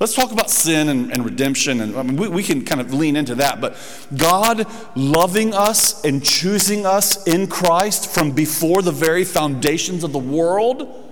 Let's 0.00 0.14
talk 0.14 0.32
about 0.32 0.50
sin 0.50 0.88
and, 0.88 1.12
and 1.12 1.24
redemption, 1.24 1.80
and 1.80 1.96
I 1.96 2.02
mean, 2.02 2.16
we, 2.16 2.28
we 2.28 2.42
can 2.42 2.64
kind 2.64 2.80
of 2.80 2.92
lean 2.92 3.14
into 3.14 3.36
that. 3.36 3.60
But 3.60 3.76
God 4.16 4.66
loving 4.96 5.54
us 5.54 6.04
and 6.04 6.24
choosing 6.24 6.84
us 6.84 7.24
in 7.28 7.46
Christ 7.46 8.12
from 8.12 8.32
before 8.32 8.82
the 8.82 8.90
very 8.90 9.24
foundations 9.24 10.02
of 10.02 10.12
the 10.12 10.18
world, 10.18 11.02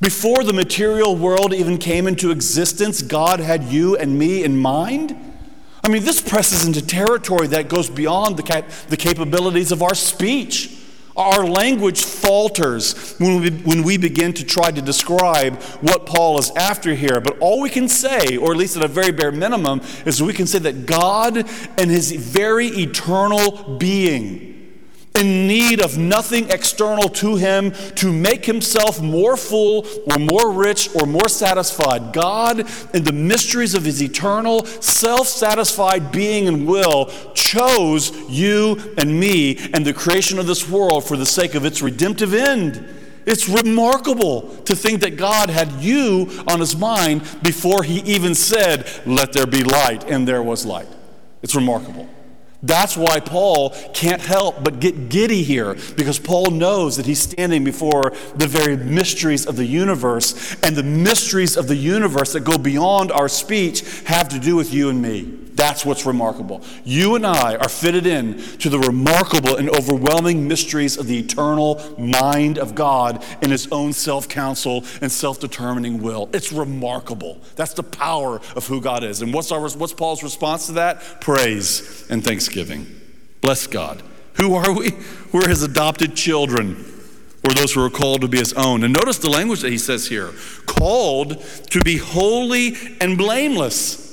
before 0.00 0.42
the 0.42 0.54
material 0.54 1.16
world 1.16 1.52
even 1.52 1.76
came 1.76 2.06
into 2.06 2.30
existence, 2.30 3.02
God 3.02 3.40
had 3.40 3.64
you 3.64 3.96
and 3.96 4.18
me 4.18 4.42
in 4.42 4.56
mind. 4.56 5.16
I 5.84 5.88
mean, 5.88 6.04
this 6.04 6.22
presses 6.22 6.66
into 6.66 6.84
territory 6.84 7.48
that 7.48 7.68
goes 7.68 7.90
beyond 7.90 8.36
the, 8.36 8.42
cap- 8.42 8.70
the 8.88 8.96
capabilities 8.96 9.70
of 9.70 9.82
our 9.82 9.94
speech. 9.94 10.77
Our 11.18 11.44
language 11.44 12.04
falters 12.04 13.16
when 13.18 13.40
we, 13.40 13.50
when 13.50 13.82
we 13.82 13.98
begin 13.98 14.32
to 14.34 14.44
try 14.44 14.70
to 14.70 14.80
describe 14.80 15.60
what 15.82 16.06
Paul 16.06 16.38
is 16.38 16.50
after 16.52 16.94
here. 16.94 17.20
But 17.20 17.38
all 17.40 17.60
we 17.60 17.70
can 17.70 17.88
say, 17.88 18.36
or 18.36 18.52
at 18.52 18.56
least 18.56 18.76
at 18.76 18.84
a 18.84 18.88
very 18.88 19.12
bare 19.12 19.32
minimum, 19.32 19.82
is 20.06 20.22
we 20.22 20.32
can 20.32 20.46
say 20.46 20.60
that 20.60 20.86
God 20.86 21.38
and 21.76 21.90
his 21.90 22.12
very 22.12 22.68
eternal 22.68 23.76
being 23.78 24.47
in 25.18 25.46
need 25.46 25.82
of 25.82 25.98
nothing 25.98 26.48
external 26.50 27.08
to 27.08 27.36
him 27.36 27.72
to 27.96 28.12
make 28.12 28.44
himself 28.44 29.02
more 29.02 29.36
full 29.36 29.86
or 30.10 30.18
more 30.18 30.52
rich 30.52 30.88
or 30.94 31.06
more 31.06 31.28
satisfied. 31.28 32.12
God, 32.12 32.60
in 32.94 33.04
the 33.04 33.12
mysteries 33.12 33.74
of 33.74 33.84
his 33.84 34.02
eternal, 34.02 34.64
self 34.64 35.26
satisfied 35.26 36.12
being 36.12 36.48
and 36.48 36.66
will, 36.66 37.06
chose 37.34 38.12
you 38.30 38.94
and 38.96 39.18
me 39.18 39.58
and 39.72 39.84
the 39.84 39.92
creation 39.92 40.38
of 40.38 40.46
this 40.46 40.68
world 40.68 41.04
for 41.04 41.16
the 41.16 41.26
sake 41.26 41.54
of 41.54 41.64
its 41.64 41.82
redemptive 41.82 42.32
end. 42.32 42.94
It's 43.26 43.48
remarkable 43.48 44.56
to 44.64 44.74
think 44.74 45.02
that 45.02 45.18
God 45.18 45.50
had 45.50 45.70
you 45.72 46.30
on 46.46 46.60
his 46.60 46.74
mind 46.74 47.22
before 47.42 47.82
he 47.82 47.98
even 48.00 48.34
said, 48.34 48.88
Let 49.04 49.34
there 49.34 49.46
be 49.46 49.62
light, 49.62 50.04
and 50.04 50.26
there 50.26 50.42
was 50.42 50.64
light. 50.64 50.88
It's 51.42 51.54
remarkable. 51.54 52.08
That's 52.62 52.96
why 52.96 53.20
Paul 53.20 53.70
can't 53.94 54.20
help 54.20 54.64
but 54.64 54.80
get 54.80 55.08
giddy 55.08 55.44
here, 55.44 55.76
because 55.96 56.18
Paul 56.18 56.50
knows 56.50 56.96
that 56.96 57.06
he's 57.06 57.22
standing 57.22 57.62
before 57.62 58.12
the 58.34 58.48
very 58.48 58.76
mysteries 58.76 59.46
of 59.46 59.56
the 59.56 59.66
universe, 59.66 60.56
and 60.62 60.74
the 60.74 60.82
mysteries 60.82 61.56
of 61.56 61.68
the 61.68 61.76
universe 61.76 62.32
that 62.32 62.40
go 62.40 62.58
beyond 62.58 63.12
our 63.12 63.28
speech 63.28 64.02
have 64.06 64.28
to 64.30 64.40
do 64.40 64.56
with 64.56 64.74
you 64.74 64.88
and 64.88 65.00
me. 65.00 65.47
That's 65.58 65.84
what's 65.84 66.06
remarkable. 66.06 66.62
You 66.84 67.16
and 67.16 67.26
I 67.26 67.56
are 67.56 67.68
fitted 67.68 68.06
in 68.06 68.38
to 68.58 68.68
the 68.68 68.78
remarkable 68.78 69.56
and 69.56 69.68
overwhelming 69.68 70.46
mysteries 70.46 70.96
of 70.96 71.08
the 71.08 71.18
eternal 71.18 71.96
mind 71.98 72.58
of 72.58 72.76
God 72.76 73.24
in 73.42 73.50
his 73.50 73.66
own 73.72 73.92
self 73.92 74.28
counsel 74.28 74.84
and 75.02 75.10
self 75.10 75.40
determining 75.40 76.00
will. 76.00 76.30
It's 76.32 76.52
remarkable. 76.52 77.40
That's 77.56 77.74
the 77.74 77.82
power 77.82 78.40
of 78.54 78.68
who 78.68 78.80
God 78.80 79.02
is. 79.02 79.20
And 79.20 79.34
what's, 79.34 79.50
our, 79.50 79.68
what's 79.70 79.92
Paul's 79.92 80.22
response 80.22 80.66
to 80.66 80.72
that? 80.74 81.20
Praise 81.20 82.06
and 82.08 82.22
thanksgiving. 82.22 82.86
Bless 83.40 83.66
God. 83.66 84.00
Who 84.34 84.54
are 84.54 84.72
we? 84.72 84.92
We're 85.32 85.48
his 85.48 85.64
adopted 85.64 86.14
children 86.14 86.76
or 87.44 87.52
those 87.52 87.72
who 87.72 87.84
are 87.84 87.90
called 87.90 88.20
to 88.20 88.28
be 88.28 88.38
his 88.38 88.52
own. 88.52 88.84
And 88.84 88.94
notice 88.94 89.18
the 89.18 89.28
language 89.28 89.62
that 89.62 89.72
he 89.72 89.78
says 89.78 90.06
here 90.06 90.30
called 90.66 91.42
to 91.70 91.80
be 91.80 91.96
holy 91.96 92.76
and 93.00 93.18
blameless. 93.18 94.06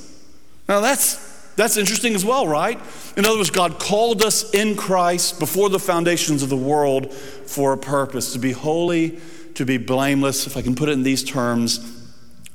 Now 0.67 0.79
that's 0.79 1.24
that's 1.55 1.77
interesting 1.77 2.15
as 2.15 2.25
well, 2.25 2.47
right? 2.47 2.79
In 3.15 3.25
other 3.25 3.37
words, 3.37 3.49
God 3.49 3.79
called 3.79 4.21
us 4.21 4.53
in 4.53 4.75
Christ 4.75 5.39
before 5.39 5.69
the 5.69 5.79
foundations 5.79 6.43
of 6.43 6.49
the 6.49 6.57
world 6.57 7.13
for 7.13 7.73
a 7.73 7.77
purpose 7.77 8.33
to 8.33 8.39
be 8.39 8.51
holy, 8.51 9.19
to 9.53 9.65
be 9.65 9.77
blameless, 9.77 10.47
if 10.47 10.57
I 10.57 10.61
can 10.61 10.75
put 10.75 10.89
it 10.89 10.93
in 10.93 11.03
these 11.03 11.23
terms, 11.23 12.03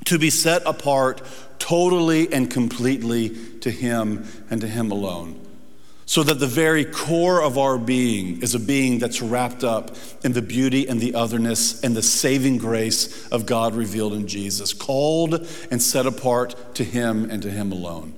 to 0.05 0.19
be 0.19 0.29
set 0.29 0.61
apart 0.65 1.21
totally 1.57 2.31
and 2.31 2.49
completely 2.49 3.29
to 3.59 3.71
Him 3.71 4.25
and 4.49 4.61
to 4.61 4.67
Him 4.67 4.91
alone. 4.91 5.39
So 6.05 6.23
that 6.23 6.39
the 6.39 6.47
very 6.47 6.83
core 6.83 7.41
of 7.41 7.57
our 7.57 7.77
being 7.77 8.41
is 8.41 8.53
a 8.53 8.59
being 8.59 8.99
that's 8.99 9.21
wrapped 9.21 9.63
up 9.63 9.95
in 10.23 10.33
the 10.33 10.41
beauty 10.41 10.87
and 10.87 10.99
the 10.99 11.15
otherness 11.15 11.81
and 11.83 11.95
the 11.95 12.01
saving 12.01 12.57
grace 12.57 13.27
of 13.29 13.45
God 13.45 13.73
revealed 13.73 14.13
in 14.13 14.27
Jesus, 14.27 14.73
called 14.73 15.47
and 15.71 15.81
set 15.81 16.05
apart 16.05 16.75
to 16.75 16.83
Him 16.83 17.29
and 17.29 17.41
to 17.43 17.49
Him 17.49 17.71
alone. 17.71 18.13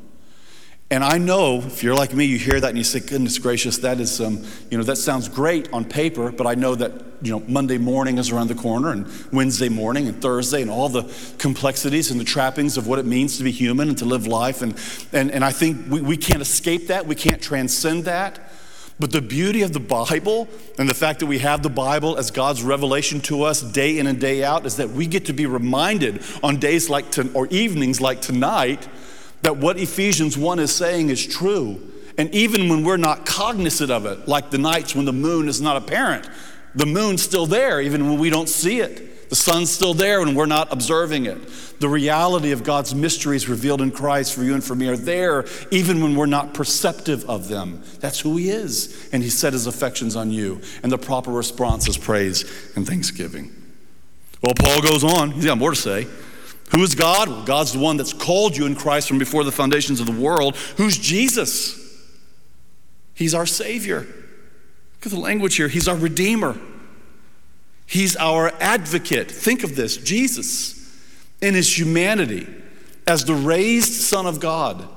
And 0.93 1.03
I 1.03 1.17
know 1.17 1.57
if 1.57 1.81
you're 1.81 1.95
like 1.95 2.13
me, 2.13 2.25
you 2.25 2.37
hear 2.37 2.59
that 2.59 2.69
and 2.69 2.77
you 2.77 2.83
say, 2.83 2.99
goodness 2.99 3.39
gracious, 3.39 3.79
that 3.79 3.99
is, 3.99 4.21
um, 4.21 4.43
you 4.69 4.77
know, 4.77 4.83
that 4.83 4.97
sounds 4.97 5.27
great 5.27 5.73
on 5.73 5.85
paper, 5.85 6.31
but 6.31 6.45
I 6.45 6.53
know 6.53 6.75
that, 6.75 6.91
you 7.23 7.31
know, 7.31 7.39
Monday 7.47 7.79
morning 7.79 8.19
is 8.19 8.29
around 8.29 8.49
the 8.49 8.53
corner 8.53 8.91
and 8.91 9.07
Wednesday 9.31 9.69
morning 9.69 10.07
and 10.07 10.21
Thursday 10.21 10.61
and 10.61 10.69
all 10.69 10.89
the 10.89 11.11
complexities 11.39 12.11
and 12.11 12.19
the 12.19 12.23
trappings 12.23 12.77
of 12.77 12.85
what 12.85 12.99
it 12.99 13.07
means 13.07 13.39
to 13.39 13.43
be 13.43 13.49
human 13.49 13.89
and 13.89 13.97
to 13.97 14.05
live 14.05 14.27
life. 14.27 14.61
And, 14.61 14.79
and, 15.11 15.31
and 15.31 15.43
I 15.43 15.51
think 15.51 15.89
we, 15.89 15.99
we 15.99 16.15
can't 16.15 16.43
escape 16.43 16.85
that. 16.89 17.07
We 17.07 17.15
can't 17.15 17.41
transcend 17.41 18.05
that. 18.05 18.51
But 18.99 19.11
the 19.11 19.21
beauty 19.23 19.63
of 19.63 19.73
the 19.73 19.79
Bible 19.79 20.47
and 20.77 20.87
the 20.87 20.93
fact 20.93 21.21
that 21.21 21.25
we 21.25 21.39
have 21.39 21.63
the 21.63 21.69
Bible 21.71 22.17
as 22.17 22.29
God's 22.29 22.61
revelation 22.61 23.19
to 23.21 23.41
us 23.41 23.63
day 23.63 23.97
in 23.97 24.05
and 24.05 24.21
day 24.21 24.43
out 24.43 24.67
is 24.67 24.75
that 24.75 24.91
we 24.91 25.07
get 25.07 25.25
to 25.25 25.33
be 25.33 25.47
reminded 25.47 26.21
on 26.43 26.59
days 26.59 26.87
like, 26.87 27.09
to, 27.13 27.31
or 27.33 27.47
evenings 27.47 27.99
like 27.99 28.21
tonight, 28.21 28.87
that 29.43 29.57
what 29.57 29.77
Ephesians 29.77 30.37
1 30.37 30.59
is 30.59 30.73
saying 30.73 31.09
is 31.09 31.25
true. 31.25 31.79
And 32.17 32.33
even 32.33 32.69
when 32.69 32.83
we're 32.83 32.97
not 32.97 33.25
cognizant 33.25 33.91
of 33.91 34.05
it, 34.05 34.27
like 34.27 34.49
the 34.49 34.57
nights 34.57 34.95
when 34.95 35.05
the 35.05 35.13
moon 35.13 35.47
is 35.47 35.61
not 35.61 35.77
apparent, 35.77 36.29
the 36.75 36.85
moon's 36.85 37.21
still 37.21 37.45
there 37.45 37.81
even 37.81 38.09
when 38.09 38.19
we 38.19 38.29
don't 38.29 38.49
see 38.49 38.79
it. 38.79 39.29
The 39.29 39.35
sun's 39.35 39.71
still 39.71 39.95
there 39.95 40.19
when 40.19 40.35
we're 40.35 40.45
not 40.45 40.71
observing 40.71 41.25
it. 41.25 41.79
The 41.79 41.89
reality 41.89 42.51
of 42.51 42.63
God's 42.63 42.93
mysteries 42.93 43.49
revealed 43.49 43.81
in 43.81 43.89
Christ 43.89 44.35
for 44.35 44.43
you 44.43 44.53
and 44.53 44.63
for 44.63 44.75
me 44.75 44.87
are 44.87 44.97
there 44.97 45.45
even 45.71 46.03
when 46.03 46.15
we're 46.15 46.27
not 46.27 46.53
perceptive 46.53 47.27
of 47.27 47.47
them. 47.47 47.81
That's 47.99 48.19
who 48.19 48.37
He 48.37 48.49
is. 48.49 49.09
And 49.11 49.23
He 49.23 49.29
set 49.29 49.53
His 49.53 49.65
affections 49.65 50.15
on 50.15 50.29
you. 50.29 50.61
And 50.83 50.91
the 50.91 50.99
proper 50.99 51.31
response 51.31 51.87
is 51.87 51.97
praise 51.97 52.43
and 52.75 52.87
thanksgiving. 52.87 53.51
Well, 54.43 54.53
Paul 54.55 54.81
goes 54.81 55.03
on. 55.03 55.31
He's 55.31 55.45
got 55.45 55.57
more 55.57 55.71
to 55.71 55.75
say. 55.75 56.07
Who 56.71 56.81
is 56.83 56.95
God? 56.95 57.29
Well, 57.29 57.43
God's 57.43 57.73
the 57.73 57.79
one 57.79 57.97
that's 57.97 58.13
called 58.13 58.57
you 58.57 58.65
in 58.65 58.75
Christ 58.75 59.07
from 59.07 59.19
before 59.19 59.43
the 59.43 59.51
foundations 59.51 59.99
of 59.99 60.07
the 60.07 60.11
world. 60.11 60.55
Who's 60.77 60.97
Jesus? 60.97 61.79
He's 63.13 63.35
our 63.35 63.45
Savior. 63.45 63.99
Look 63.99 65.05
at 65.05 65.11
the 65.11 65.19
language 65.19 65.55
here. 65.55 65.67
He's 65.67 65.87
our 65.87 65.95
Redeemer. 65.95 66.57
He's 67.85 68.15
our 68.15 68.51
advocate. 68.59 69.29
Think 69.29 69.63
of 69.63 69.75
this 69.75 69.97
Jesus, 69.97 70.79
in 71.41 71.53
his 71.53 71.77
humanity, 71.77 72.47
as 73.05 73.25
the 73.25 73.35
raised 73.35 73.93
Son 74.01 74.25
of 74.25 74.39
God 74.39 74.87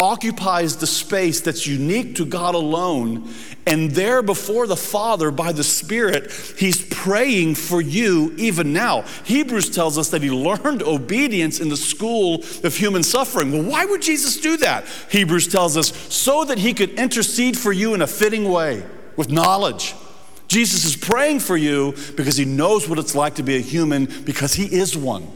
occupies 0.00 0.76
the 0.76 0.86
space 0.86 1.40
that's 1.40 1.66
unique 1.66 2.16
to 2.16 2.24
God 2.24 2.54
alone. 2.54 3.28
And 3.66 3.90
there 3.90 4.22
before 4.22 4.66
the 4.66 4.76
Father, 4.76 5.30
by 5.30 5.52
the 5.52 5.62
Spirit, 5.62 6.32
He's 6.56 6.84
praying 6.86 7.56
for 7.56 7.80
you 7.80 8.34
even 8.36 8.72
now. 8.72 9.02
Hebrews 9.24 9.70
tells 9.70 9.98
us 9.98 10.08
that 10.10 10.22
He 10.22 10.30
learned 10.30 10.82
obedience 10.82 11.60
in 11.60 11.68
the 11.68 11.76
school 11.76 12.42
of 12.64 12.74
human 12.74 13.02
suffering. 13.02 13.52
Well, 13.52 13.62
why 13.62 13.84
would 13.84 14.02
Jesus 14.02 14.38
do 14.38 14.56
that? 14.58 14.86
Hebrews 15.10 15.48
tells 15.48 15.76
us 15.76 15.94
so 16.12 16.44
that 16.44 16.58
He 16.58 16.72
could 16.72 16.90
intercede 16.90 17.58
for 17.58 17.72
you 17.72 17.94
in 17.94 18.02
a 18.02 18.06
fitting 18.06 18.50
way. 18.50 18.82
with 19.16 19.28
knowledge. 19.28 19.94
Jesus 20.48 20.84
is 20.84 20.96
praying 20.96 21.38
for 21.38 21.56
you 21.56 21.94
because 22.16 22.36
he 22.36 22.44
knows 22.44 22.88
what 22.88 22.98
it's 22.98 23.14
like 23.14 23.36
to 23.36 23.42
be 23.42 23.56
a 23.56 23.60
human 23.60 24.06
because 24.24 24.54
he 24.54 24.64
is 24.64 24.96
one. 24.96 25.28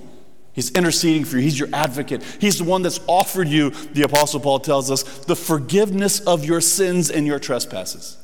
He's 0.55 0.71
interceding 0.71 1.25
for 1.25 1.37
you. 1.37 1.43
He's 1.43 1.59
your 1.59 1.69
advocate. 1.73 2.23
He's 2.41 2.59
the 2.59 2.65
one 2.65 2.83
that's 2.83 3.01
offered 3.09 3.49
you, 3.49 3.71
the 3.71 4.03
Apostle 4.03 4.39
Paul 4.39 4.61
tells 4.61 4.91
us, 4.91 5.03
the 5.25 5.35
forgiveness 5.35 6.21
of 6.21 6.45
your 6.45 6.61
sins 6.61 7.11
and 7.11 7.27
your 7.27 7.41
trespasses. 7.41 8.17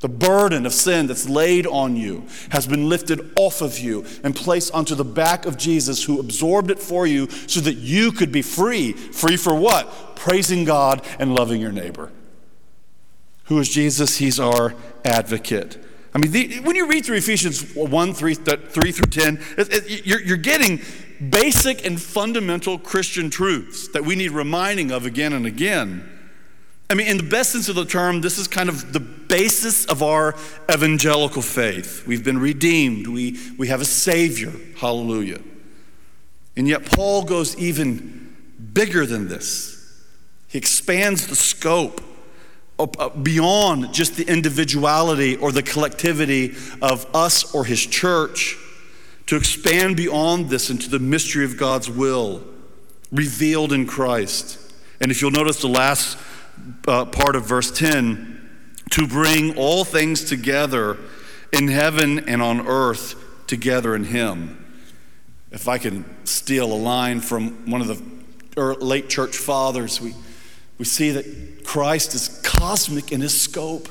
The 0.00 0.08
burden 0.10 0.66
of 0.66 0.74
sin 0.74 1.06
that's 1.06 1.26
laid 1.26 1.66
on 1.66 1.96
you 1.96 2.26
has 2.50 2.66
been 2.66 2.90
lifted 2.90 3.32
off 3.36 3.62
of 3.62 3.78
you 3.78 4.04
and 4.22 4.36
placed 4.36 4.74
onto 4.74 4.94
the 4.94 5.04
back 5.04 5.46
of 5.46 5.56
Jesus, 5.56 6.04
who 6.04 6.20
absorbed 6.20 6.70
it 6.70 6.78
for 6.78 7.06
you 7.06 7.30
so 7.46 7.60
that 7.60 7.76
you 7.76 8.12
could 8.12 8.30
be 8.30 8.42
free. 8.42 8.92
Free 8.92 9.38
for 9.38 9.54
what? 9.54 10.14
Praising 10.14 10.64
God 10.64 11.02
and 11.18 11.34
loving 11.34 11.62
your 11.62 11.72
neighbor. 11.72 12.12
Who 13.44 13.58
is 13.58 13.70
Jesus? 13.70 14.18
He's 14.18 14.38
our 14.38 14.74
advocate. 15.06 15.82
I 16.12 16.18
mean, 16.18 16.30
the, 16.30 16.60
when 16.60 16.76
you 16.76 16.86
read 16.86 17.04
through 17.04 17.16
Ephesians 17.16 17.74
1 17.74 18.14
3, 18.14 18.34
3 18.34 18.92
through 18.92 19.10
10, 19.10 19.38
it, 19.58 19.72
it, 19.72 20.06
you're, 20.06 20.20
you're 20.20 20.36
getting 20.36 20.80
basic 21.30 21.84
and 21.84 22.00
fundamental 22.00 22.78
Christian 22.78 23.30
truths 23.30 23.88
that 23.88 24.04
we 24.04 24.16
need 24.16 24.30
reminding 24.30 24.90
of 24.90 25.06
again 25.06 25.32
and 25.32 25.46
again. 25.46 26.12
I 26.88 26.94
mean, 26.94 27.08
in 27.08 27.16
the 27.16 27.24
best 27.24 27.52
sense 27.52 27.68
of 27.68 27.74
the 27.74 27.84
term, 27.84 28.20
this 28.20 28.38
is 28.38 28.46
kind 28.46 28.68
of 28.68 28.92
the 28.92 29.00
basis 29.00 29.86
of 29.86 30.02
our 30.02 30.36
evangelical 30.70 31.42
faith. 31.42 32.06
We've 32.06 32.24
been 32.24 32.38
redeemed, 32.38 33.08
we, 33.08 33.38
we 33.58 33.68
have 33.68 33.80
a 33.80 33.84
Savior. 33.86 34.52
Hallelujah. 34.76 35.40
And 36.56 36.68
yet, 36.68 36.86
Paul 36.86 37.24
goes 37.24 37.56
even 37.58 38.36
bigger 38.72 39.04
than 39.04 39.28
this. 39.28 39.72
He 40.48 40.58
expands 40.58 41.26
the 41.26 41.34
scope 41.34 42.00
beyond 43.22 43.92
just 43.92 44.16
the 44.16 44.24
individuality 44.24 45.36
or 45.36 45.50
the 45.50 45.62
collectivity 45.62 46.54
of 46.80 47.06
us 47.14 47.54
or 47.54 47.64
his 47.64 47.84
church 47.84 48.56
to 49.26 49.36
expand 49.36 49.96
beyond 49.96 50.50
this 50.50 50.70
into 50.70 50.88
the 50.88 50.98
mystery 50.98 51.44
of 51.44 51.56
God's 51.56 51.90
will 51.90 52.44
revealed 53.12 53.72
in 53.72 53.86
Christ. 53.86 54.58
And 55.00 55.10
if 55.10 55.20
you'll 55.20 55.30
notice 55.30 55.60
the 55.60 55.68
last 55.68 56.18
uh, 56.86 57.04
part 57.06 57.36
of 57.36 57.44
verse 57.44 57.70
10 57.70 58.36
to 58.90 59.06
bring 59.06 59.56
all 59.56 59.84
things 59.84 60.24
together 60.24 60.96
in 61.52 61.68
heaven 61.68 62.28
and 62.28 62.40
on 62.42 62.66
earth 62.66 63.14
together 63.46 63.94
in 63.94 64.04
Him. 64.04 64.62
If 65.50 65.68
I 65.68 65.78
can 65.78 66.04
steal 66.24 66.72
a 66.72 66.74
line 66.74 67.20
from 67.20 67.70
one 67.70 67.80
of 67.80 67.88
the 67.88 68.74
late 68.84 69.08
church 69.08 69.36
fathers, 69.36 70.00
we, 70.00 70.14
we 70.78 70.84
see 70.84 71.10
that 71.10 71.64
Christ 71.64 72.14
is 72.14 72.40
cosmic 72.42 73.12
in 73.12 73.20
His 73.20 73.38
scope. 73.38 73.88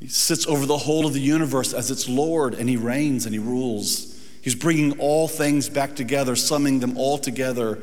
He 0.00 0.08
sits 0.08 0.46
over 0.46 0.64
the 0.64 0.78
whole 0.78 1.06
of 1.06 1.12
the 1.12 1.20
universe 1.20 1.72
as 1.72 1.90
its 1.90 2.08
Lord, 2.08 2.54
and 2.54 2.68
He 2.68 2.76
reigns 2.76 3.26
and 3.26 3.34
He 3.34 3.38
rules. 3.38 4.07
He's 4.42 4.54
bringing 4.54 4.98
all 4.98 5.28
things 5.28 5.68
back 5.68 5.96
together, 5.96 6.36
summing 6.36 6.80
them 6.80 6.96
all 6.96 7.18
together 7.18 7.78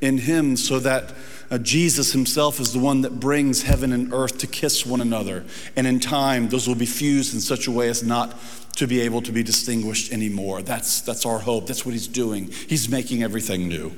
in 0.00 0.18
Him 0.18 0.56
so 0.56 0.78
that 0.80 1.12
uh, 1.50 1.58
Jesus 1.58 2.12
himself 2.12 2.60
is 2.60 2.72
the 2.72 2.78
one 2.78 3.02
that 3.02 3.18
brings 3.18 3.62
heaven 3.62 3.92
and 3.92 4.12
earth 4.12 4.38
to 4.38 4.46
kiss 4.46 4.84
one 4.84 5.00
another. 5.00 5.44
And 5.76 5.86
in 5.86 5.98
time, 5.98 6.48
those 6.48 6.68
will 6.68 6.74
be 6.74 6.86
fused 6.86 7.32
in 7.34 7.40
such 7.40 7.66
a 7.66 7.70
way 7.70 7.88
as 7.88 8.02
not 8.02 8.36
to 8.76 8.86
be 8.86 9.00
able 9.00 9.22
to 9.22 9.32
be 9.32 9.42
distinguished 9.42 10.12
anymore. 10.12 10.62
That's, 10.62 11.00
that's 11.00 11.24
our 11.24 11.38
hope. 11.38 11.66
That's 11.66 11.86
what 11.86 11.92
he's 11.92 12.06
doing. 12.06 12.50
He's 12.68 12.88
making 12.88 13.22
everything 13.22 13.66
new. 13.66 13.92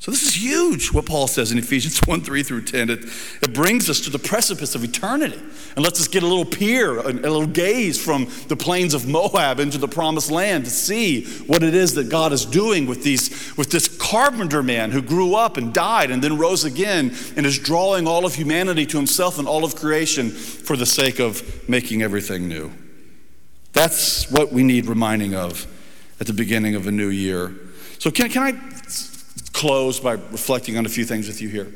So, 0.00 0.10
this 0.10 0.22
is 0.22 0.34
huge, 0.34 0.94
what 0.94 1.04
Paul 1.04 1.26
says 1.26 1.52
in 1.52 1.58
Ephesians 1.58 1.98
1 2.06 2.22
3 2.22 2.42
through 2.42 2.62
10. 2.62 2.88
It, 2.88 3.04
it 3.42 3.52
brings 3.52 3.90
us 3.90 4.00
to 4.00 4.10
the 4.10 4.18
precipice 4.18 4.74
of 4.74 4.82
eternity 4.82 5.38
and 5.76 5.84
lets 5.84 6.00
us 6.00 6.08
get 6.08 6.22
a 6.22 6.26
little 6.26 6.46
peer, 6.46 6.98
a, 6.98 7.08
a 7.08 7.28
little 7.28 7.46
gaze 7.46 8.02
from 8.02 8.26
the 8.48 8.56
plains 8.56 8.94
of 8.94 9.06
Moab 9.06 9.60
into 9.60 9.76
the 9.76 9.86
promised 9.86 10.30
land 10.30 10.64
to 10.64 10.70
see 10.70 11.26
what 11.42 11.62
it 11.62 11.74
is 11.74 11.94
that 11.96 12.08
God 12.08 12.32
is 12.32 12.46
doing 12.46 12.86
with, 12.86 13.04
these, 13.04 13.54
with 13.58 13.70
this 13.70 13.94
carpenter 13.98 14.62
man 14.62 14.90
who 14.90 15.02
grew 15.02 15.34
up 15.34 15.58
and 15.58 15.74
died 15.74 16.10
and 16.10 16.24
then 16.24 16.38
rose 16.38 16.64
again 16.64 17.14
and 17.36 17.44
is 17.44 17.58
drawing 17.58 18.08
all 18.08 18.24
of 18.24 18.34
humanity 18.34 18.86
to 18.86 18.96
himself 18.96 19.38
and 19.38 19.46
all 19.46 19.64
of 19.64 19.76
creation 19.76 20.30
for 20.30 20.78
the 20.78 20.86
sake 20.86 21.18
of 21.18 21.68
making 21.68 22.00
everything 22.00 22.48
new. 22.48 22.72
That's 23.74 24.30
what 24.30 24.50
we 24.50 24.62
need 24.62 24.86
reminding 24.86 25.34
of 25.34 25.66
at 26.18 26.26
the 26.26 26.32
beginning 26.32 26.74
of 26.74 26.86
a 26.86 26.90
new 26.90 27.08
year. 27.08 27.54
So, 27.98 28.10
can, 28.10 28.30
can 28.30 28.42
I 28.42 28.79
close 29.60 30.00
by 30.00 30.12
reflecting 30.12 30.78
on 30.78 30.86
a 30.86 30.88
few 30.88 31.04
things 31.04 31.28
with 31.28 31.42
you 31.42 31.48
here. 31.50 31.70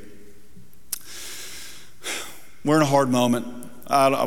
We're 2.65 2.77
in 2.77 2.83
a 2.83 2.87
hard 2.87 3.11
moment. 3.11 3.47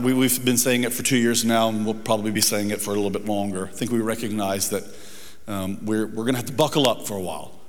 We, 0.03 0.27
have 0.27 0.45
been 0.45 0.57
saying 0.57 0.83
it 0.83 0.93
for 0.93 1.01
two 1.01 1.17
years 1.17 1.43
now, 1.43 1.69
and 1.69 1.83
we'll 1.83 1.95
probably 1.95 2.29
be 2.29 2.39
saying 2.39 2.69
it 2.69 2.79
for 2.79 2.91
a 2.91 2.93
little 2.93 3.09
bit 3.09 3.25
longer. 3.25 3.65
I 3.65 3.71
think 3.71 3.89
we 3.89 3.99
recognize 3.99 4.69
that 4.69 4.83
um, 5.47 5.83
we're, 5.83 6.05
we're 6.05 6.23
going 6.23 6.35
to 6.35 6.37
have 6.37 6.45
to 6.45 6.53
buckle 6.53 6.87
up 6.87 7.07
for 7.07 7.15
a 7.15 7.19
while. 7.19 7.59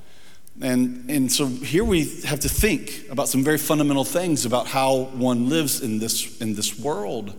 And, 0.61 1.11
and 1.11 1.33
so 1.33 1.47
here 1.47 1.85
we 1.85 2.05
have 2.25 2.41
to 2.41 2.51
think 2.51 3.07
about 3.09 3.31
some 3.31 3.43
very 3.43 3.57
fundamental 3.57 4.05
things 4.05 4.45
about 4.45 4.67
how 4.67 5.05
one 5.15 5.49
lives 5.49 5.81
in 5.81 6.01
this, 6.01 6.39
in 6.43 6.55
this 6.55 6.79
world 6.79 7.35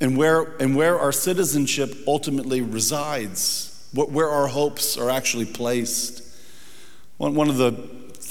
and 0.00 0.16
where, 0.16 0.42
and 0.58 0.76
where 0.76 0.96
our 0.96 1.10
citizenship 1.10 1.92
ultimately 2.06 2.60
resides, 2.60 3.84
what, 3.92 4.12
where 4.12 4.28
our 4.28 4.46
hopes 4.46 4.96
are 4.96 5.10
actually 5.10 5.46
placed. 5.46 6.29
One, 7.20 7.34
one 7.34 7.50
of 7.50 7.58
the, 7.58 7.74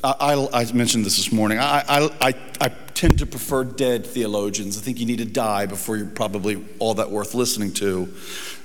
I, 0.03 0.47
I, 0.51 0.73
mentioned 0.73 1.05
this 1.05 1.17
this 1.17 1.31
morning, 1.31 1.59
I, 1.59 1.83
I, 1.87 2.09
I, 2.19 2.33
tend 2.67 3.17
to 3.19 3.25
prefer 3.25 3.63
dead 3.63 4.05
theologians. 4.05 4.77
I 4.77 4.81
think 4.81 4.99
you 4.99 5.05
need 5.05 5.19
to 5.19 5.25
die 5.25 5.65
before 5.67 5.95
you're 5.95 6.07
probably 6.07 6.65
all 6.79 6.95
that 6.95 7.09
worth 7.09 7.33
listening 7.33 7.71
to. 7.75 8.13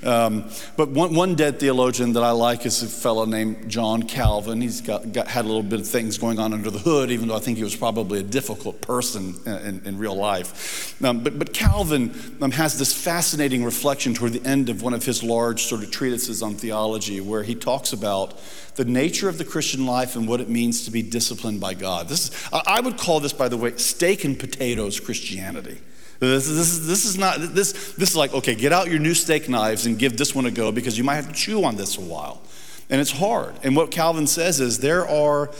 Um, 0.03 0.51
but 0.77 0.91
one, 0.91 1.15
one 1.15 1.37
dead 1.37 1.61
theologian 1.61 2.15
that 2.15 2.25
I 2.25 2.33
like 2.33 2.67
is 2.67 2.83
a 2.83 2.89
fellow 2.89 3.27
named 3.27 3.71
John 3.71 4.03
Calvin. 4.03 4.61
He's 4.61 4.81
got, 4.81 5.13
got, 5.13 5.29
had 5.29 5.45
a 5.45 5.49
little 5.49 5.63
bit 5.63 5.79
of 5.79 5.87
things 5.87 6.19
going 6.19 6.41
on 6.41 6.53
under 6.53 6.69
the 6.69 6.81
hood, 6.81 7.13
even 7.13 7.29
though 7.29 7.37
I 7.37 7.39
think 7.39 7.59
he 7.59 7.65
was 7.65 7.77
probably 7.77 8.19
a 8.19 8.25
difficult 8.25 8.81
person 8.81 9.37
in, 9.47 9.81
in 9.85 9.99
real 9.99 10.17
life. 10.17 11.01
Um, 11.03 11.23
but, 11.23 11.39
but 11.39 11.55
Calvin 11.55 12.13
um, 12.43 12.51
has 12.51 12.77
this 12.77 12.93
fascinating 12.93 13.65
reflection 13.65 14.15
toward 14.15 14.33
the 14.33 14.45
end 14.45 14.69
of 14.69 14.83
one 14.83 14.95
of 14.95 15.05
his 15.05 15.23
large 15.23 15.63
sort 15.63 15.85
of 15.85 15.93
treatises 15.93 16.43
on 16.43 16.57
theology, 16.57 17.21
where 17.21 17.45
he 17.45 17.55
talks 17.55 17.93
about 17.93 18.39
the 18.75 18.85
nature 18.85 19.29
of 19.29 19.39
the 19.39 19.45
Christian 19.45 19.87
life 19.87 20.17
and 20.17 20.27
what 20.27 20.41
it 20.41 20.49
means 20.49 20.85
to 20.85 20.91
be 20.91 21.01
disciplined 21.03 21.61
by 21.61 21.75
God. 21.75 22.09
This 22.09 22.29
is, 22.29 22.49
I 22.53 22.81
would 22.81 22.99
call 22.99 23.21
this, 23.21 23.33
by 23.33 23.49
the 23.49 23.57
way, 23.57 23.77
steak 23.85 24.25
and 24.25 24.39
potatoes 24.39 25.01
Christianity. 25.01 25.79
This, 26.21 26.49
this, 26.49 26.79
this 26.87 27.05
is 27.05 27.19
not, 27.19 27.39
this, 27.41 27.93
this 27.95 28.11
is 28.11 28.17
like, 28.17 28.33
okay, 28.33 28.55
get 28.55 28.73
out 28.73 28.89
your 28.89 28.99
new 28.99 29.15
steak 29.15 29.49
knives 29.49 29.87
and 29.87 29.99
give 29.99 30.17
this 30.17 30.35
one 30.35 30.47
a 30.47 30.51
go 30.51 30.73
because 30.73 30.97
you 30.97 31.05
might 31.05 31.17
have 31.17 31.29
to 31.29 31.35
chew 31.35 31.65
on 31.65 31.77
this 31.77 31.99
a 31.99 32.01
while. 32.01 32.41
And 32.89 33.01
it's 33.01 33.11
hard. 33.11 33.55
And 33.63 33.77
what 33.77 33.91
Calvin 33.91 34.27
says 34.27 34.61
is 34.61 34.79
there 34.79 35.07
are 35.07 35.51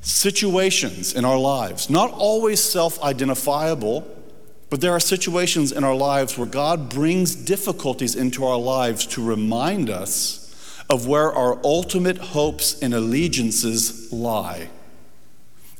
situations 0.00 1.14
in 1.14 1.24
our 1.24 1.38
lives, 1.38 1.88
not 1.88 2.10
always 2.12 2.62
self 2.62 3.02
identifiable, 3.02 4.06
but 4.70 4.80
there 4.80 4.92
are 4.92 5.00
situations 5.00 5.72
in 5.72 5.84
our 5.84 5.94
lives 5.94 6.36
where 6.36 6.46
God 6.46 6.88
brings 6.88 7.34
difficulties 7.34 8.14
into 8.14 8.44
our 8.44 8.58
lives 8.58 9.06
to 9.08 9.24
remind 9.24 9.88
us 9.88 10.40
of 10.90 11.06
where 11.06 11.32
our 11.32 11.58
ultimate 11.64 12.18
hopes 12.18 12.80
and 12.82 12.92
allegiances 12.92 14.12
lie. 14.12 14.68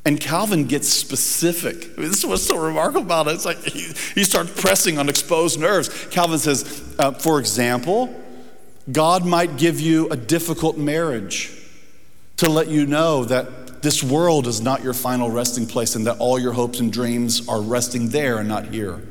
And 0.05 0.19
Calvin 0.19 0.65
gets 0.65 0.87
specific. 0.87 1.95
This 1.95 2.19
is 2.19 2.25
what's 2.25 2.43
so 2.43 2.57
remarkable 2.57 3.01
about 3.01 3.27
it. 3.27 3.31
It's 3.31 3.45
like 3.45 3.63
he, 3.63 3.91
he 4.13 4.23
starts 4.23 4.51
pressing 4.61 4.99
on 4.99 5.09
exposed 5.09 5.59
nerves. 5.59 5.89
Calvin 6.11 6.37
says, 6.37 6.95
uh, 6.99 7.11
for 7.11 7.39
example, 7.39 8.13
God 8.91 9.25
might 9.25 9.57
give 9.57 9.81
you 9.81 10.07
a 10.09 10.15
difficult 10.15 10.77
marriage 10.77 11.51
to 12.37 12.49
let 12.49 12.67
you 12.67 12.85
know 12.85 13.25
that 13.25 13.81
this 13.81 14.03
world 14.03 14.45
is 14.45 14.61
not 14.61 14.83
your 14.83 14.93
final 14.93 15.31
resting 15.31 15.65
place 15.65 15.95
and 15.95 16.05
that 16.05 16.17
all 16.19 16.37
your 16.37 16.53
hopes 16.53 16.79
and 16.79 16.93
dreams 16.93 17.47
are 17.47 17.61
resting 17.61 18.09
there 18.09 18.37
and 18.37 18.47
not 18.47 18.67
here. 18.67 18.93
I'm 18.93 19.05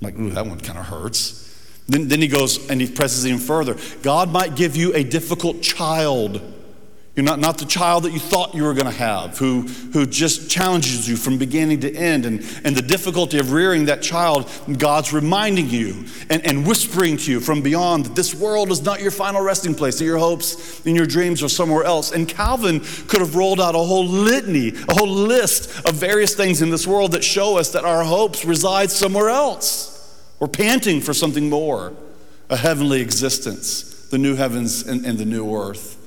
like, 0.00 0.18
ooh, 0.18 0.30
that 0.30 0.46
one 0.46 0.60
kind 0.60 0.78
of 0.78 0.86
hurts. 0.86 1.40
Then, 1.88 2.08
then 2.08 2.22
he 2.22 2.28
goes 2.28 2.70
and 2.70 2.80
he 2.80 2.90
presses 2.90 3.26
even 3.26 3.38
further. 3.38 3.76
God 4.02 4.30
might 4.30 4.54
give 4.54 4.76
you 4.76 4.94
a 4.94 5.04
difficult 5.04 5.60
child. 5.62 6.40
You're 7.14 7.24
not, 7.24 7.40
not 7.40 7.58
the 7.58 7.66
child 7.66 8.04
that 8.04 8.12
you 8.12 8.18
thought 8.18 8.54
you 8.54 8.62
were 8.62 8.72
going 8.72 8.86
to 8.86 8.90
have, 8.90 9.36
who, 9.36 9.62
who 9.92 10.06
just 10.06 10.48
challenges 10.50 11.06
you 11.06 11.16
from 11.16 11.36
beginning 11.36 11.80
to 11.80 11.94
end. 11.94 12.24
And, 12.24 12.40
and 12.64 12.74
the 12.74 12.80
difficulty 12.80 13.38
of 13.38 13.52
rearing 13.52 13.84
that 13.84 14.00
child, 14.00 14.50
God's 14.78 15.12
reminding 15.12 15.68
you 15.68 16.06
and, 16.30 16.42
and 16.46 16.66
whispering 16.66 17.18
to 17.18 17.30
you 17.30 17.40
from 17.40 17.60
beyond 17.60 18.06
that 18.06 18.14
this 18.14 18.34
world 18.34 18.70
is 18.70 18.80
not 18.80 19.02
your 19.02 19.10
final 19.10 19.42
resting 19.42 19.74
place, 19.74 19.98
that 19.98 20.06
your 20.06 20.16
hopes 20.16 20.86
and 20.86 20.96
your 20.96 21.04
dreams 21.04 21.42
are 21.42 21.50
somewhere 21.50 21.84
else. 21.84 22.12
And 22.12 22.26
Calvin 22.26 22.80
could 22.80 23.20
have 23.20 23.36
rolled 23.36 23.60
out 23.60 23.74
a 23.74 23.78
whole 23.78 24.06
litany, 24.06 24.68
a 24.88 24.94
whole 24.94 25.10
list 25.12 25.86
of 25.86 25.94
various 25.96 26.34
things 26.34 26.62
in 26.62 26.70
this 26.70 26.86
world 26.86 27.12
that 27.12 27.22
show 27.22 27.58
us 27.58 27.72
that 27.72 27.84
our 27.84 28.04
hopes 28.04 28.46
reside 28.46 28.90
somewhere 28.90 29.28
else. 29.28 29.90
We're 30.40 30.48
panting 30.48 31.02
for 31.02 31.12
something 31.12 31.50
more 31.50 31.92
a 32.48 32.56
heavenly 32.56 33.02
existence, 33.02 34.08
the 34.08 34.18
new 34.18 34.34
heavens 34.34 34.86
and, 34.86 35.04
and 35.04 35.18
the 35.18 35.26
new 35.26 35.54
earth. 35.54 35.98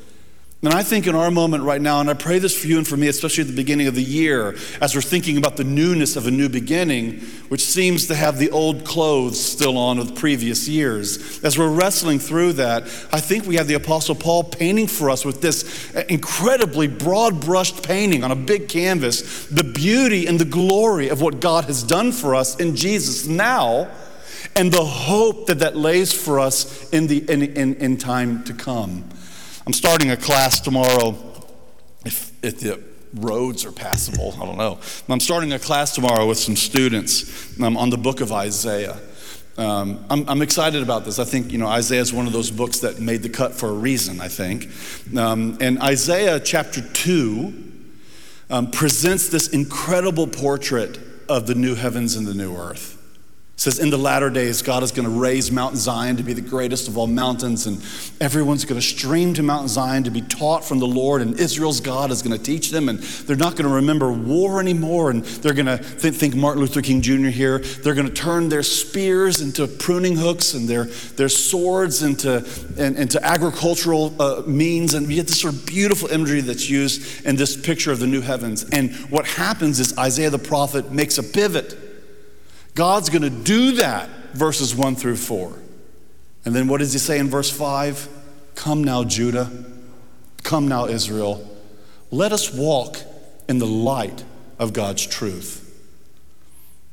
And 0.66 0.74
I 0.74 0.82
think 0.82 1.06
in 1.06 1.14
our 1.14 1.30
moment 1.30 1.64
right 1.64 1.82
now, 1.82 2.00
and 2.00 2.10
I 2.10 2.16
pray 2.16 2.40
this 2.40 2.60
for 2.60 2.66
you 2.66 2.80
and 2.80 2.88
for 2.88 2.98
me, 2.98 3.08
especially 3.08 3.42
at 3.42 3.48
the 3.48 3.56
beginning 3.56 3.86
of 3.86 3.94
the 3.94 4.02
year, 4.02 4.56
as 4.82 4.96
we're 4.96 5.02
thinking 5.02 5.38
about 5.38 5.58
the 5.58 5.64
newness 5.64 6.16
of 6.16 6.26
a 6.26 6.32
new 6.32 6.50
beginning, 6.50 7.20
which 7.50 7.64
seems 7.64 8.08
to 8.08 8.16
have 8.16 8.40
the 8.40 8.50
old 8.50 8.84
clothes 8.84 9.40
still 9.40 9.78
on 9.78 10.00
of 10.00 10.16
previous 10.16 10.68
years. 10.68 11.44
As 11.44 11.56
we're 11.56 11.70
wrestling 11.70 12.18
through 12.18 12.54
that, 12.54 12.84
I 13.12 13.22
think 13.22 13.46
we 13.46 13.58
have 13.58 13.68
the 13.68 13.76
Apostle 13.76 14.16
Paul 14.16 14.44
painting 14.44 14.88
for 14.88 15.12
us 15.12 15.24
with 15.24 15.40
this 15.40 15.94
incredibly 16.10 16.88
broad 16.88 17.42
brushed 17.42 17.84
painting 17.84 18.24
on 18.24 18.32
a 18.32 18.36
big 18.36 18.68
canvas 18.68 19.46
the 19.46 19.64
beauty 19.64 20.26
and 20.26 20.40
the 20.40 20.46
glory 20.46 21.10
of 21.10 21.22
what 21.22 21.40
God 21.40 21.66
has 21.66 21.84
done 21.84 22.12
for 22.12 22.34
us 22.34 22.60
in 22.60 22.76
Jesus 22.76 23.28
now 23.28 23.88
and 24.56 24.72
the 24.72 24.84
hope 24.84 25.46
that 25.46 25.60
that 25.60 25.76
lays 25.76 26.12
for 26.12 26.40
us 26.40 26.90
in, 26.90 27.06
the, 27.06 27.20
in, 27.30 27.44
in, 27.44 27.76
in 27.76 27.98
time 27.98 28.44
to 28.46 28.54
come. 28.54 29.04
I'm 29.68 29.74
starting 29.74 30.12
a 30.12 30.18
class 30.18 30.60
tomorrow. 30.60 31.18
If, 32.06 32.32
if 32.44 32.60
the 32.60 32.80
roads 33.16 33.66
are 33.66 33.72
passable, 33.72 34.36
I 34.40 34.46
don't 34.46 34.58
know. 34.58 34.80
I'm 35.10 35.20
starting 35.20 35.54
a 35.54 35.60
class 35.60 35.96
tomorrow 35.96 36.28
with 36.28 36.38
some 36.38 36.56
students 36.56 37.60
um, 37.60 37.76
on 37.76 37.90
the 37.90 37.98
book 37.98 38.22
of 38.22 38.32
Isaiah. 38.32 39.00
Um, 39.58 40.06
I'm, 40.10 40.30
I'm, 40.30 40.42
excited 40.44 40.84
about 40.84 41.06
this. 41.06 41.18
I 41.18 41.24
think 41.24 41.52
you 41.52 41.58
know 41.58 41.68
Isaiah 41.68 42.02
is 42.02 42.14
one 42.14 42.28
of 42.28 42.34
those 42.34 42.52
books 42.52 42.82
that 42.82 43.00
made 43.00 43.24
the 43.24 43.30
cut 43.30 43.54
for 43.54 43.70
a 43.70 43.74
reason. 43.74 44.20
I 44.20 44.28
think, 44.28 44.68
um, 45.18 45.58
and 45.62 45.82
Isaiah 45.82 46.42
chapter 46.42 46.82
two 46.82 47.54
um, 48.50 48.70
presents 48.70 49.30
this 49.30 49.48
incredible 49.48 50.28
portrait 50.28 51.00
of 51.30 51.48
the 51.48 51.56
new 51.56 51.74
heavens 51.74 52.18
and 52.18 52.28
the 52.28 52.34
new 52.34 52.56
earth. 52.56 52.95
Says, 53.58 53.80
In 53.80 53.90
the 53.90 53.98
latter 53.98 54.30
days, 54.30 54.62
God 54.62 54.84
is 54.84 54.92
going 54.92 55.08
to 55.08 55.18
raise 55.18 55.50
Mount 55.50 55.78
Zion 55.78 56.18
to 56.18 56.24
be 56.24 56.34
the 56.34 56.42
greatest 56.42 56.90
of 56.90 56.98
all 56.98 57.08
mountains, 57.08 57.68
and 57.68 57.82
everyone's 58.20 58.66
going 58.66 58.80
to 58.80 58.86
stream 58.86 59.34
to 59.36 59.44
Mount 59.44 59.70
Zion 59.70 60.04
to 60.04 60.12
be 60.12 60.20
taught 60.20 60.66
from 60.66 60.80
the 60.80 60.88
Lord, 60.88 61.22
and 61.22 61.40
Israel's 61.40 61.80
God 61.80 62.12
is 62.12 62.22
going 62.22 62.38
to 62.38 62.44
teach 62.44 62.72
them, 62.72 62.90
and 62.90 63.00
they're 63.00 63.38
not 63.38 63.56
going 63.56 63.66
to 63.66 63.76
remember 63.76 64.12
war 64.12 64.60
anymore, 64.60 65.10
and 65.10 65.24
they're 65.24 65.54
going 65.54 65.68
to 65.68 65.78
th- 65.78 66.14
think 66.14 66.36
Martin 66.36 66.60
Luther 66.62 66.82
King 66.82 67.02
Jr. 67.02 67.30
here. 67.30 67.60
They're 67.60 67.94
going 67.94 68.10
to 68.10 68.14
turn 68.14 68.50
their 68.50 68.62
spears 68.62 69.40
into 69.40 69.68
pruning 69.68 70.18
hooks 70.18 70.54
and 70.54 70.68
their, 70.68 70.86
their 71.16 71.30
swords 71.30 72.04
into, 72.04 72.46
and, 72.78 72.98
into 72.98 73.26
agricultural 73.26 74.22
uh, 74.22 74.44
means, 74.46 74.96
and 74.96 75.08
we 75.08 75.16
get 75.16 75.28
this 75.28 75.40
sort 75.40 75.54
of 75.54 75.66
beautiful 75.66 76.10
imagery 76.10 76.42
that's 76.42 76.70
used 76.70 77.26
in 77.26 77.38
this 77.38 77.56
picture 77.56 77.94
of 77.94 78.00
the 78.00 78.08
new 78.08 78.22
heavens. 78.22 78.66
And 78.66 78.94
what 79.10 79.26
happens 79.26 79.80
is 79.80 79.98
Isaiah 79.98 80.30
the 80.30 80.40
prophet 80.40 80.92
makes 80.92 81.18
a 81.18 81.24
pivot. 81.24 81.85
God's 82.76 83.10
going 83.10 83.22
to 83.24 83.30
do 83.30 83.74
that, 83.74 84.10
verses 84.34 84.76
1 84.76 84.96
through 84.96 85.16
4. 85.16 85.60
And 86.44 86.54
then 86.54 86.68
what 86.68 86.80
does 86.80 86.94
he 86.94 87.00
say 87.00 87.18
in 87.18 87.30
verse 87.30 87.50
5? 87.50 88.08
Come 88.54 88.84
now, 88.84 89.04
Judah. 89.04 89.50
Come 90.44 90.68
now, 90.68 90.86
Israel. 90.86 91.50
Let 92.12 92.32
us 92.32 92.54
walk 92.54 92.98
in 93.50 93.58
the 93.58 93.66
light 93.66 94.24
of 94.60 94.74
God's 94.74 95.06
truth. 95.08 95.62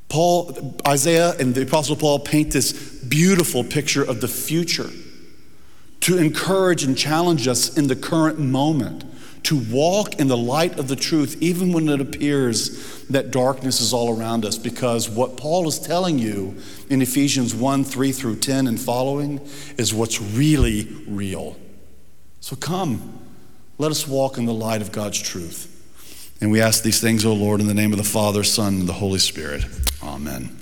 Paul, 0.09 0.77
Isaiah, 0.87 1.35
and 1.39 1.55
the 1.55 1.63
Apostle 1.63 1.97
Paul 1.97 2.21
paint 2.21 2.53
this 2.53 2.73
beautiful 3.03 3.65
picture 3.65 4.03
of 4.03 4.21
the 4.21 4.29
future 4.29 4.91
to 6.01 6.19
encourage 6.19 6.85
and 6.85 6.97
challenge 6.97 7.49
us 7.49 7.77
in 7.77 7.87
the 7.87 7.97
current 7.97 8.39
moment 8.39 9.05
to 9.45 9.59
walk 9.59 10.21
in 10.21 10.29
the 10.29 10.37
light 10.37 10.79
of 10.79 10.89
the 10.89 10.97
truth, 10.97 11.37
even 11.41 11.73
when 11.73 11.89
it 11.89 12.01
appears 12.01 13.03
that 13.09 13.31
darkness 13.31 13.81
is 13.81 13.93
all 13.93 14.17
around 14.17 14.45
us. 14.45 14.57
Because 14.57 15.09
what 15.09 15.37
Paul 15.37 15.67
is 15.67 15.79
telling 15.79 16.19
you 16.19 16.57
in 16.89 17.03
Ephesians 17.03 17.55
1 17.55 17.85
3 17.85 18.13
through 18.13 18.37
10 18.37 18.67
and 18.67 18.81
following 18.81 19.41
is 19.79 19.93
what's 19.93 20.21
really 20.21 20.89
real. 21.07 21.57
So 22.41 22.57
come, 22.57 23.21
let 23.79 23.91
us 23.91 24.07
walk 24.07 24.39
in 24.39 24.45
the 24.45 24.55
light 24.55 24.83
of 24.83 24.93
God's 24.93 25.21
truth. 25.21 25.69
And 26.41 26.51
we 26.51 26.61
ask 26.61 26.83
these 26.83 27.01
things, 27.01 27.25
O 27.25 27.33
Lord, 27.33 27.61
in 27.61 27.69
the 27.69 27.75
name 27.75 27.93
of 27.93 27.99
the 27.99 28.05
Father, 28.05 28.43
Son, 28.43 28.81
and 28.81 28.89
the 28.89 28.93
Holy 28.93 29.21
Spirit. 29.21 29.65
Amen. 30.03 30.62